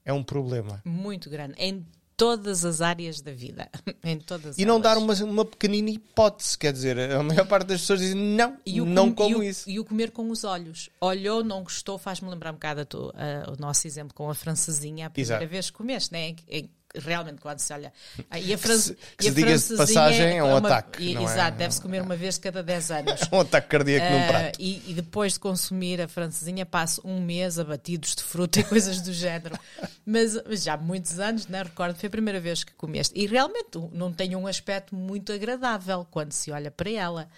é 0.05 0.13
um 0.13 0.23
problema. 0.23 0.81
muito 0.85 1.29
grande 1.29 1.55
em 1.59 1.85
todas 2.19 2.65
as 2.67 2.83
áreas 2.83 3.21
da 3.23 3.33
vida. 3.33 3.71
em 4.05 4.19
todas 4.19 4.59
E 4.59 4.65
não 4.67 4.75
elas. 4.75 4.83
dar 4.83 4.99
uma, 4.99 5.15
uma 5.25 5.45
pequenina 5.45 5.89
hipótese, 5.89 6.59
quer 6.59 6.73
dizer, 6.73 6.99
a 7.13 7.23
maior 7.23 7.47
parte 7.47 7.69
das 7.69 7.81
pessoas 7.81 8.01
dizem 8.01 8.17
não, 8.21 8.59
E 8.67 8.81
o 8.81 8.85
não 8.85 9.09
com- 9.11 9.25
como 9.25 9.37
e 9.37 9.39
o, 9.39 9.43
isso. 9.43 9.71
E 9.71 9.79
o 9.81 9.85
comer 9.85 10.11
com 10.11 10.29
os 10.31 10.45
olhos. 10.45 10.91
Olhou, 11.01 11.43
não 11.43 11.63
gostou, 11.63 11.97
faz-me 11.97 12.29
lembrar 12.29 12.51
um 12.51 12.55
bocado 12.55 12.81
a 12.83 12.85
tu- 12.85 13.13
a- 13.15 13.51
o 13.53 13.57
nosso 13.59 13.87
exemplo 13.87 14.13
com 14.13 14.29
a 14.29 14.35
francesinha, 14.35 15.07
a 15.07 15.11
primeira 15.11 15.37
Exato. 15.37 15.51
vez 15.51 15.71
que 15.71 15.77
comeste, 15.79 16.13
né? 16.13 16.29
Em 16.29 16.37
em 16.51 16.69
realmente, 16.95 17.41
quando 17.41 17.59
se 17.59 17.73
olha. 17.73 17.93
Ah, 18.31 18.39
E 18.39 18.53
a, 18.55 18.59
fran 18.59 18.77
se- 18.79 18.95
que 19.17 19.27
e 19.27 19.29
a 19.29 19.33
se 19.33 19.41
francesinha 19.41 19.79
passagem, 19.79 20.39
é 20.39 20.43
um 20.45 20.49
uma- 20.57 20.59
ataque, 20.69 21.03
e- 21.03 21.15
não 21.15 21.23
é? 21.23 21.25
Exato, 21.25 21.57
deve-se 21.59 21.81
comer 21.81 22.03
uma 22.03 22.17
vez 22.17 22.39
cada 22.39 22.63
10 22.63 22.91
anos. 22.91 23.21
Um 23.33 23.41
ataque 23.41 23.69
cardíaco 23.69 24.07
num 24.13 24.25
Ah, 24.25 24.29
prato. 24.29 24.61
e, 24.61 24.91
e 24.91 24.95
depois 24.95 25.35
de 25.35 25.41
consumir 25.41 26.01
a 26.01 26.09
francesinha, 26.09 26.65
passo 26.67 27.01
um 27.05 27.21
mês 27.21 27.59
abatidos 27.59 28.15
de 28.17 28.23
fruta 28.23 28.61
e 28.61 28.65
coisas 28.65 29.01
do 29.01 29.13
género. 29.13 29.59
Mas, 30.05 30.43
mas 30.49 30.63
já 30.63 30.73
há 30.73 30.77
muitos 30.79 31.21
anos, 31.21 31.47
né, 31.49 31.63
recordo, 31.63 31.95
foi 31.99 32.07
a 32.07 32.11
primeira 32.11 32.41
vez 32.41 32.65
que 32.65 32.73
comeste. 32.73 33.13
E 33.19 33.27
realmente 33.27 33.77
não 33.93 34.11
tem 34.11 34.35
um 34.35 34.47
aspecto 34.47 34.95
muito 34.97 35.31
agradável 35.33 36.07
quando 36.11 36.33
se 36.33 36.51
olha 36.51 36.71
para 36.71 36.91
ela. 36.91 37.29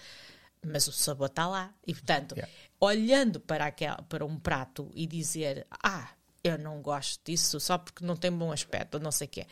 Mas 0.65 0.87
o 0.87 0.91
sabor 0.93 1.27
está 1.27 1.47
lá. 1.47 1.73
E, 1.85 1.93
portanto, 1.93 2.33
Yeah. 2.33 2.49
olhando 2.79 3.39
para, 3.41 3.65
aquela, 3.65 3.97
para 4.07 4.23
um 4.25 4.37
prato 4.39 4.89
e 4.95 5.05
dizer 5.05 5.67
ah, 5.83 6.07
eu 6.43 6.57
não 6.57 6.81
gosto 6.81 7.21
disso 7.25 7.59
só 7.59 7.77
porque 7.77 8.05
não 8.05 8.15
tem 8.15 8.31
bom 8.31 8.51
aspecto, 8.51 8.99
não 8.99 9.11
sei 9.11 9.27
o 9.27 9.29
quê. 9.29 9.47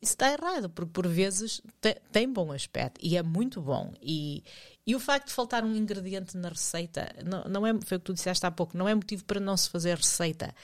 Isso 0.00 0.12
está 0.12 0.32
errado, 0.32 0.70
porque 0.70 0.92
por 0.92 1.08
vezes 1.08 1.60
te- 1.80 2.00
tem 2.12 2.32
bom 2.32 2.52
aspecto 2.52 3.00
e 3.02 3.16
é 3.16 3.22
muito 3.22 3.60
bom. 3.60 3.92
E, 4.00 4.44
e 4.86 4.94
o 4.94 5.00
facto 5.00 5.26
de 5.26 5.32
faltar 5.32 5.64
um 5.64 5.74
ingrediente 5.74 6.36
na 6.36 6.50
receita, 6.50 7.12
não, 7.24 7.44
não 7.44 7.66
é, 7.66 7.72
foi 7.84 7.96
o 7.96 8.00
que 8.00 8.06
tu 8.06 8.14
disseste 8.14 8.46
há 8.46 8.50
pouco, 8.50 8.76
não 8.78 8.88
é 8.88 8.94
motivo 8.94 9.24
para 9.24 9.40
não 9.40 9.56
se 9.56 9.68
fazer 9.68 9.96
receita. 9.96 10.54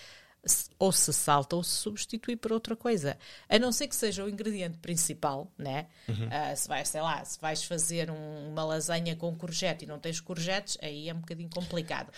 Ou 0.79 0.93
se 0.93 1.13
salta 1.13 1.57
ou 1.57 1.63
se 1.65 1.71
substitui 1.77 2.37
por 2.37 2.53
outra 2.53 2.77
coisa. 2.77 3.17
A 3.49 3.59
não 3.59 3.73
ser 3.73 3.89
que 3.89 3.97
seja 3.97 4.25
o 4.25 4.29
ingrediente 4.29 4.77
principal, 4.79 5.51
né? 5.57 5.87
Ah, 6.31 6.55
se 6.55 6.69
vais, 6.69 6.89
sei 6.89 7.01
lá, 7.01 7.25
se 7.25 7.41
vais 7.41 7.63
fazer 7.65 8.11
um- 8.11 8.49
uma 8.51 8.65
lasanha 8.65 9.17
com 9.17 9.35
courgette 9.35 9.85
e 9.85 9.89
não 9.89 9.99
tens 9.99 10.21
courgettes, 10.21 10.77
aí 10.83 11.09
é 11.09 11.15
um 11.15 11.21
bocadinho 11.21 11.49
complicado. 11.51 12.13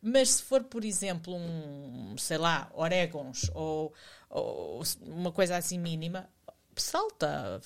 Mas 0.00 0.30
se 0.30 0.42
for, 0.42 0.62
por 0.64 0.84
exemplo, 0.84 1.34
um, 1.34 2.16
sei 2.18 2.38
lá, 2.38 2.70
orégãos 2.74 3.50
ou, 3.54 3.92
ou 4.30 4.82
uma 5.02 5.32
coisa 5.32 5.56
assim 5.56 5.78
mínima, 5.78 6.28
salta, 6.76 7.60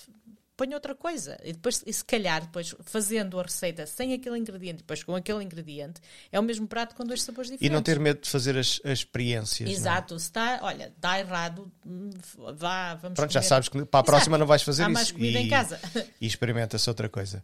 põe 0.56 0.72
outra 0.74 0.94
coisa. 0.94 1.38
E 1.44 1.52
depois, 1.52 1.82
e 1.86 1.92
se 1.92 2.04
calhar, 2.04 2.40
depois 2.42 2.74
fazendo 2.84 3.38
a 3.38 3.42
receita 3.42 3.86
sem 3.86 4.12
aquele 4.14 4.38
ingrediente, 4.38 4.78
depois 4.78 5.02
com 5.02 5.14
aquele 5.14 5.44
ingrediente, 5.44 6.00
é 6.32 6.40
o 6.40 6.42
mesmo 6.42 6.66
prato 6.66 6.94
com 6.94 7.04
dois 7.04 7.22
sabores 7.22 7.50
E 7.50 7.52
diferentes. 7.54 7.74
não 7.74 7.82
ter 7.82 7.98
medo 8.00 8.20
de 8.22 8.28
fazer 8.30 8.56
as, 8.56 8.80
as 8.84 9.00
experiências. 9.00 9.68
é? 9.68 9.72
Exato, 9.72 10.18
se 10.18 10.26
está, 10.26 10.58
olha, 10.62 10.92
dá 10.98 11.18
errado, 11.20 11.70
hum, 11.86 12.10
vá, 12.56 12.94
vamos 12.94 13.16
Pronto, 13.16 13.32
já 13.32 13.40
comer. 13.40 13.48
sabes 13.48 13.68
que 13.68 13.84
para 13.84 14.00
a 14.00 14.04
próxima 14.04 14.36
Exato. 14.36 14.38
não 14.40 14.46
vais 14.46 14.62
fazer 14.62 14.82
Há 14.82 14.86
isso. 14.86 14.94
mais 14.94 15.10
comida 15.12 15.38
e, 15.38 15.42
em 15.44 15.48
casa. 15.48 15.78
E 16.20 16.26
experimenta-se 16.26 16.88
outra 16.88 17.08
coisa. 17.08 17.42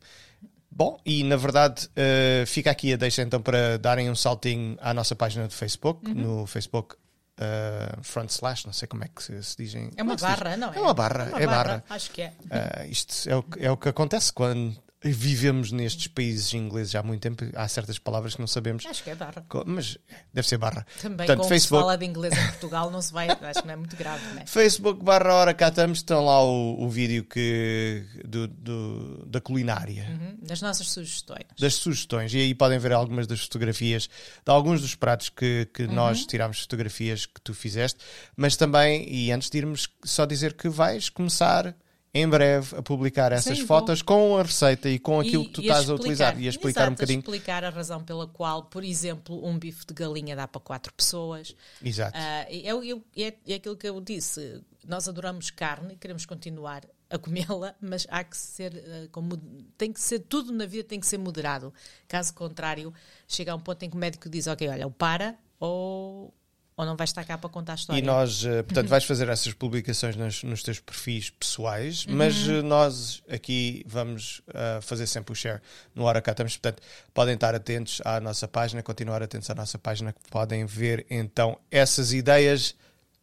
Bom, 0.70 0.98
e 1.04 1.22
na 1.24 1.36
verdade 1.36 1.86
eh, 1.94 2.44
fica 2.46 2.70
aqui 2.70 2.94
a 2.94 2.96
deixa 2.96 3.20
então 3.20 3.42
para 3.42 3.76
darem 3.78 4.08
um 4.10 4.14
saltinho 4.14 4.76
à 4.80 4.94
nossa 4.94 5.14
página 5.14 5.46
do 5.46 5.52
Facebook, 5.52 6.08
Uhum. 6.08 6.14
no 6.14 6.46
Facebook 6.46 6.96
eh, 7.42 7.96
front 8.02 8.30
slash, 8.30 8.66
não 8.66 8.72
sei 8.72 8.86
como 8.86 9.04
é 9.04 9.08
que 9.08 9.22
se, 9.22 9.42
se 9.42 9.56
dizem. 9.56 9.90
É 9.96 10.02
uma 10.02 10.14
é 10.14 10.18
se 10.18 10.24
diz? 10.24 10.36
barra, 10.36 10.56
não 10.56 10.72
é? 10.72 10.76
É 10.76 10.80
uma 10.80 10.94
barra, 10.94 11.30
é 11.40 11.46
barra. 11.46 11.84
Acho 11.88 12.10
que 12.10 12.22
é. 12.22 12.32
Ah, 12.50 12.86
isto 12.86 13.28
é 13.28 13.36
o, 13.36 13.44
é 13.58 13.70
o 13.70 13.76
que 13.76 13.88
acontece 13.88 14.32
quando 14.32 14.76
vivemos 15.10 15.72
nestes 15.72 16.06
países 16.06 16.52
ingleses 16.54 16.94
há 16.94 17.02
muito 17.02 17.20
tempo, 17.22 17.44
há 17.54 17.66
certas 17.68 17.98
palavras 17.98 18.34
que 18.34 18.40
não 18.40 18.46
sabemos. 18.46 18.84
Acho 18.86 19.02
que 19.02 19.10
é 19.10 19.14
barra. 19.14 19.44
Mas 19.66 19.98
deve 20.32 20.46
ser 20.48 20.58
barra. 20.58 20.86
Também 21.00 21.16
Portanto, 21.18 21.38
como 21.38 21.48
Facebook, 21.48 21.80
se 21.80 21.84
fala 21.86 21.98
de 21.98 22.04
inglês 22.06 22.32
em 22.36 22.46
Portugal, 22.48 22.90
não 22.90 23.02
se 23.02 23.12
vai, 23.12 23.28
acho 23.28 23.60
que 23.60 23.66
não 23.66 23.74
é 23.74 23.76
muito 23.76 23.96
grave, 23.96 24.24
não 24.34 24.42
é? 24.42 24.46
Facebook 24.46 25.02
barra 25.04 25.34
hora 25.34 25.54
cá 25.54 25.68
estamos, 25.68 25.98
estão 25.98 26.24
lá 26.24 26.42
o, 26.44 26.82
o 26.84 26.88
vídeo 26.88 27.24
que, 27.24 28.04
do, 28.24 28.46
do- 28.48 29.26
da 29.26 29.40
culinária. 29.40 30.06
Uhum, 30.10 30.36
Das 30.42 30.60
nossas 30.62 30.90
sugestões. 30.90 31.46
das 31.58 31.74
sugestões 31.74 32.32
e 32.34 32.38
aí 32.38 32.54
podem 32.54 32.78
ver 32.78 32.92
algumas 32.92 33.26
das 33.26 33.40
fotografias 33.40 34.08
de 34.44 34.50
alguns 34.52 34.80
dos 34.80 34.94
pratos 34.94 35.28
que, 35.28 35.66
que 35.72 35.82
Uhum. 35.84 35.94
nós 35.94 36.24
tirámos 36.26 36.60
fotografias 36.60 37.26
que 37.26 37.40
tu 37.40 37.52
fizeste, 37.54 37.98
mas 38.36 38.56
também, 38.56 39.06
e 39.12 39.32
antes 39.32 39.50
de 39.50 39.58
irmos, 39.58 39.88
só 40.04 40.24
dizer 40.26 40.52
que 40.54 40.68
vais 40.68 41.08
começar 41.08 41.74
em 42.14 42.28
breve 42.28 42.76
a 42.76 42.82
publicar 42.82 43.32
essas 43.32 43.58
Sim, 43.58 43.66
fotos 43.66 44.02
com 44.02 44.36
a 44.36 44.42
receita 44.42 44.88
e 44.88 44.98
com 44.98 45.18
aquilo 45.18 45.44
E- 45.44 45.46
que 45.46 45.52
tu 45.54 45.60
estás 45.62 45.88
a 45.88 45.94
utilizar 45.94 46.38
e 46.40 46.46
a 46.46 46.50
explicar 46.50 46.80
um 46.82 46.84
exato, 46.84 46.92
bocadinho. 46.96 47.18
explicar 47.20 47.64
a 47.64 47.70
razão 47.70 48.04
pela 48.04 48.26
qual, 48.26 48.64
por 48.64 48.84
exemplo, 48.84 49.46
um 49.46 49.58
bife 49.58 49.86
de 49.86 49.94
galinha 49.94 50.36
dá 50.36 50.46
para 50.46 50.60
quatro 50.60 50.92
pessoas. 50.92 51.56
Exato. 51.82 52.16
Ah, 52.16 52.44
é, 52.50 52.60
eu- 52.70 53.02
é, 53.16 53.34
é 53.48 53.54
aquilo 53.54 53.76
que 53.76 53.88
eu 53.88 54.00
disse. 54.00 54.60
Nós 54.86 55.08
adoramos 55.08 55.50
carne 55.50 55.94
e 55.94 55.96
queremos 55.96 56.26
continuar 56.26 56.82
a 57.08 57.18
comê-la, 57.18 57.74
mas 57.80 58.06
há 58.10 58.22
que 58.24 58.36
ser 58.36 58.74
ah, 58.76 59.08
com 59.10 59.22
mod- 59.22 59.64
tem 59.78 59.90
que 59.92 60.00
ser 60.00 60.18
tudo 60.20 60.52
na 60.52 60.66
vida 60.66 60.84
tem 60.84 61.00
que 61.00 61.06
ser 61.06 61.18
moderado. 61.18 61.72
Caso 62.06 62.34
contrário, 62.34 62.92
chega 63.26 63.52
a 63.52 63.54
um 63.54 63.60
ponto 63.60 63.82
em 63.84 63.88
que 63.88 63.96
o 63.96 63.98
médico 63.98 64.28
diz, 64.28 64.46
ok, 64.46 64.68
olha, 64.68 64.84
ou 64.86 64.90
para 64.92 65.34
ou, 65.58 66.34
ou 66.76 66.86
não 66.86 66.96
vais 66.96 67.10
estar 67.10 67.24
cá 67.24 67.36
para 67.36 67.50
contar 67.50 67.72
a 67.72 67.74
história. 67.76 67.98
E 67.98 68.02
nós, 68.02 68.44
eh, 68.44 68.62
portanto, 68.64 68.88
vais 68.88 69.04
fazer 69.04 69.28
essas 69.28 69.52
publicações 69.52 70.16
nos, 70.16 70.42
nos 70.42 70.62
teus 70.62 70.80
perfis 70.80 71.28
pessoais, 71.30 72.06
mas 72.06 72.48
eh, 72.48 72.62
nós 72.62 73.22
aqui 73.30 73.84
vamos 73.86 74.40
eh, 74.54 74.78
fazer 74.80 75.06
sempre 75.06 75.32
o 75.32 75.34
share 75.36 75.60
no 75.94 76.04
Hora 76.04 76.20
Cá 76.22 76.32
Estamos. 76.32 76.56
Portanto, 76.56 76.82
podem 77.12 77.34
estar 77.34 77.54
atentos 77.54 78.00
à 78.04 78.18
nossa 78.20 78.48
página, 78.48 78.82
continuar 78.82 79.22
atentos 79.22 79.50
à 79.50 79.54
nossa 79.54 79.78
página, 79.78 80.12
que 80.12 80.20
podem 80.30 80.64
ver 80.64 81.04
então 81.10 81.58
essas 81.70 82.12
ideias 82.12 82.74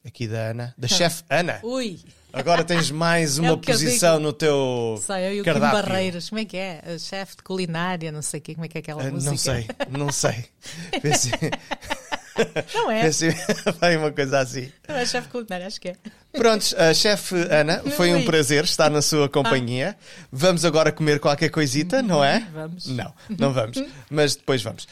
aqui 0.06 0.28
da 0.28 0.38
Ana, 0.52 0.74
da 0.78 0.88
chefe 0.90 1.24
Ana. 1.30 1.60
Ui, 1.64 2.00
Agora 2.32 2.64
tens 2.64 2.92
mais 2.92 3.38
É 3.40 3.42
uma 3.42 3.50
eu 3.54 3.58
posição 3.58 4.18
digo. 4.18 4.28
no 4.28 4.34
teu 4.34 5.02
sei 5.04 5.30
eu 5.30 5.34
e 5.34 5.42
o 5.42 5.44
Kim 5.44 5.52
cardápio. 5.52 5.82
Barreiras, 5.82 6.30
como 6.30 6.40
é 6.40 6.46
que 6.46 6.56
é? 6.58 6.84
Chefe 7.00 7.38
de 7.38 7.42
culinária, 7.42 8.12
não 8.12 8.22
sei 8.22 8.40
o 8.40 8.44
quê, 8.44 8.54
como 8.54 8.66
é 8.66 8.68
que 8.68 8.78
é 8.78 8.82
aquela 8.82 9.02
Ah, 9.02 9.10
música? 9.12 9.32
Não 9.32 9.38
sei, 9.38 9.68
não 9.90 10.12
sei. 10.12 10.46
Se, 11.18 11.32
Não 12.74 12.92
é? 12.92 13.12
se 13.12 13.30
vai 13.80 13.98
uma 13.98 14.12
coisa 14.12 14.39
assim. 14.39 14.72
Não 14.88 14.96
é 14.96 15.06
chefe 15.06 15.28
de 15.28 15.32
culinária, 15.32 15.68
acho 15.68 15.80
que 15.80 15.89
é. 15.89 15.96
Prontos, 16.32 16.74
a 16.76 16.94
chefe 16.94 17.36
Ana, 17.50 17.80
foi 17.96 18.13
um 18.13 18.24
prazer 18.24 18.63
estar 18.63 18.89
na 18.89 19.02
sua 19.02 19.28
companhia. 19.28 19.98
Vamos 20.32 20.63
agora 20.63 20.92
comer 20.92 21.20
qualquer 21.20 21.50
coisita, 21.50 22.02
não 22.02 22.24
é? 22.24 22.48
Vamos. 22.54 22.88
Não, 22.88 23.13
não 23.38 23.52
vamos, 23.54 23.84
mas 24.10 24.36
depois 24.36 24.62
vamos. 24.62 24.88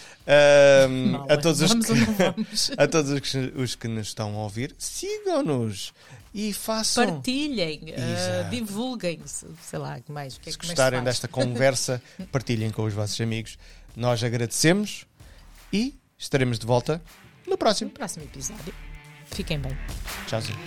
Mal, 1.12 1.28
a 1.30 1.38
todos, 1.38 1.62
os 1.62 1.70
Vamos 1.70 1.86
que, 1.86 1.94
não 1.94 2.36
a 2.84 2.88
todos 2.88 3.12
os 3.12 3.20
que, 3.20 3.38
os 3.56 3.76
que 3.76 3.88
nos 3.88 4.08
estão 4.08 4.34
a 4.36 4.40
ouvir, 4.40 4.74
sigam-nos 4.78 5.94
e 6.34 6.54
façam. 6.54 7.06
Partilhem, 7.06 7.82
uh, 7.84 7.90
Exato. 7.90 8.50
divulguem, 8.50 9.22
se- 9.26 9.46
sei 9.62 9.80
lá, 9.80 10.00
mais? 10.10 10.36
O 10.36 10.40
que 10.40 10.50
é 10.50 10.52
Se 10.52 10.58
gostarem 10.58 11.00
se 11.00 11.06
desta 11.06 11.28
conversa, 11.28 12.02
partilhem 12.32 12.72
com 12.72 12.84
os 12.84 12.94
vossos 12.94 13.20
amigos. 13.22 13.58
Nós 13.96 14.24
agradecemos 14.24 15.06
e 15.72 15.96
estaremos 16.18 16.60
de 16.60 16.66
volta 16.66 17.02
no 17.48 17.58
próximo. 17.58 17.90
No 17.90 17.94
próximo 17.94 18.26
episódio. 18.26 18.74
Fiquem 19.26 19.60
bem. 19.60 19.78
Tchauzinho. 20.28 20.58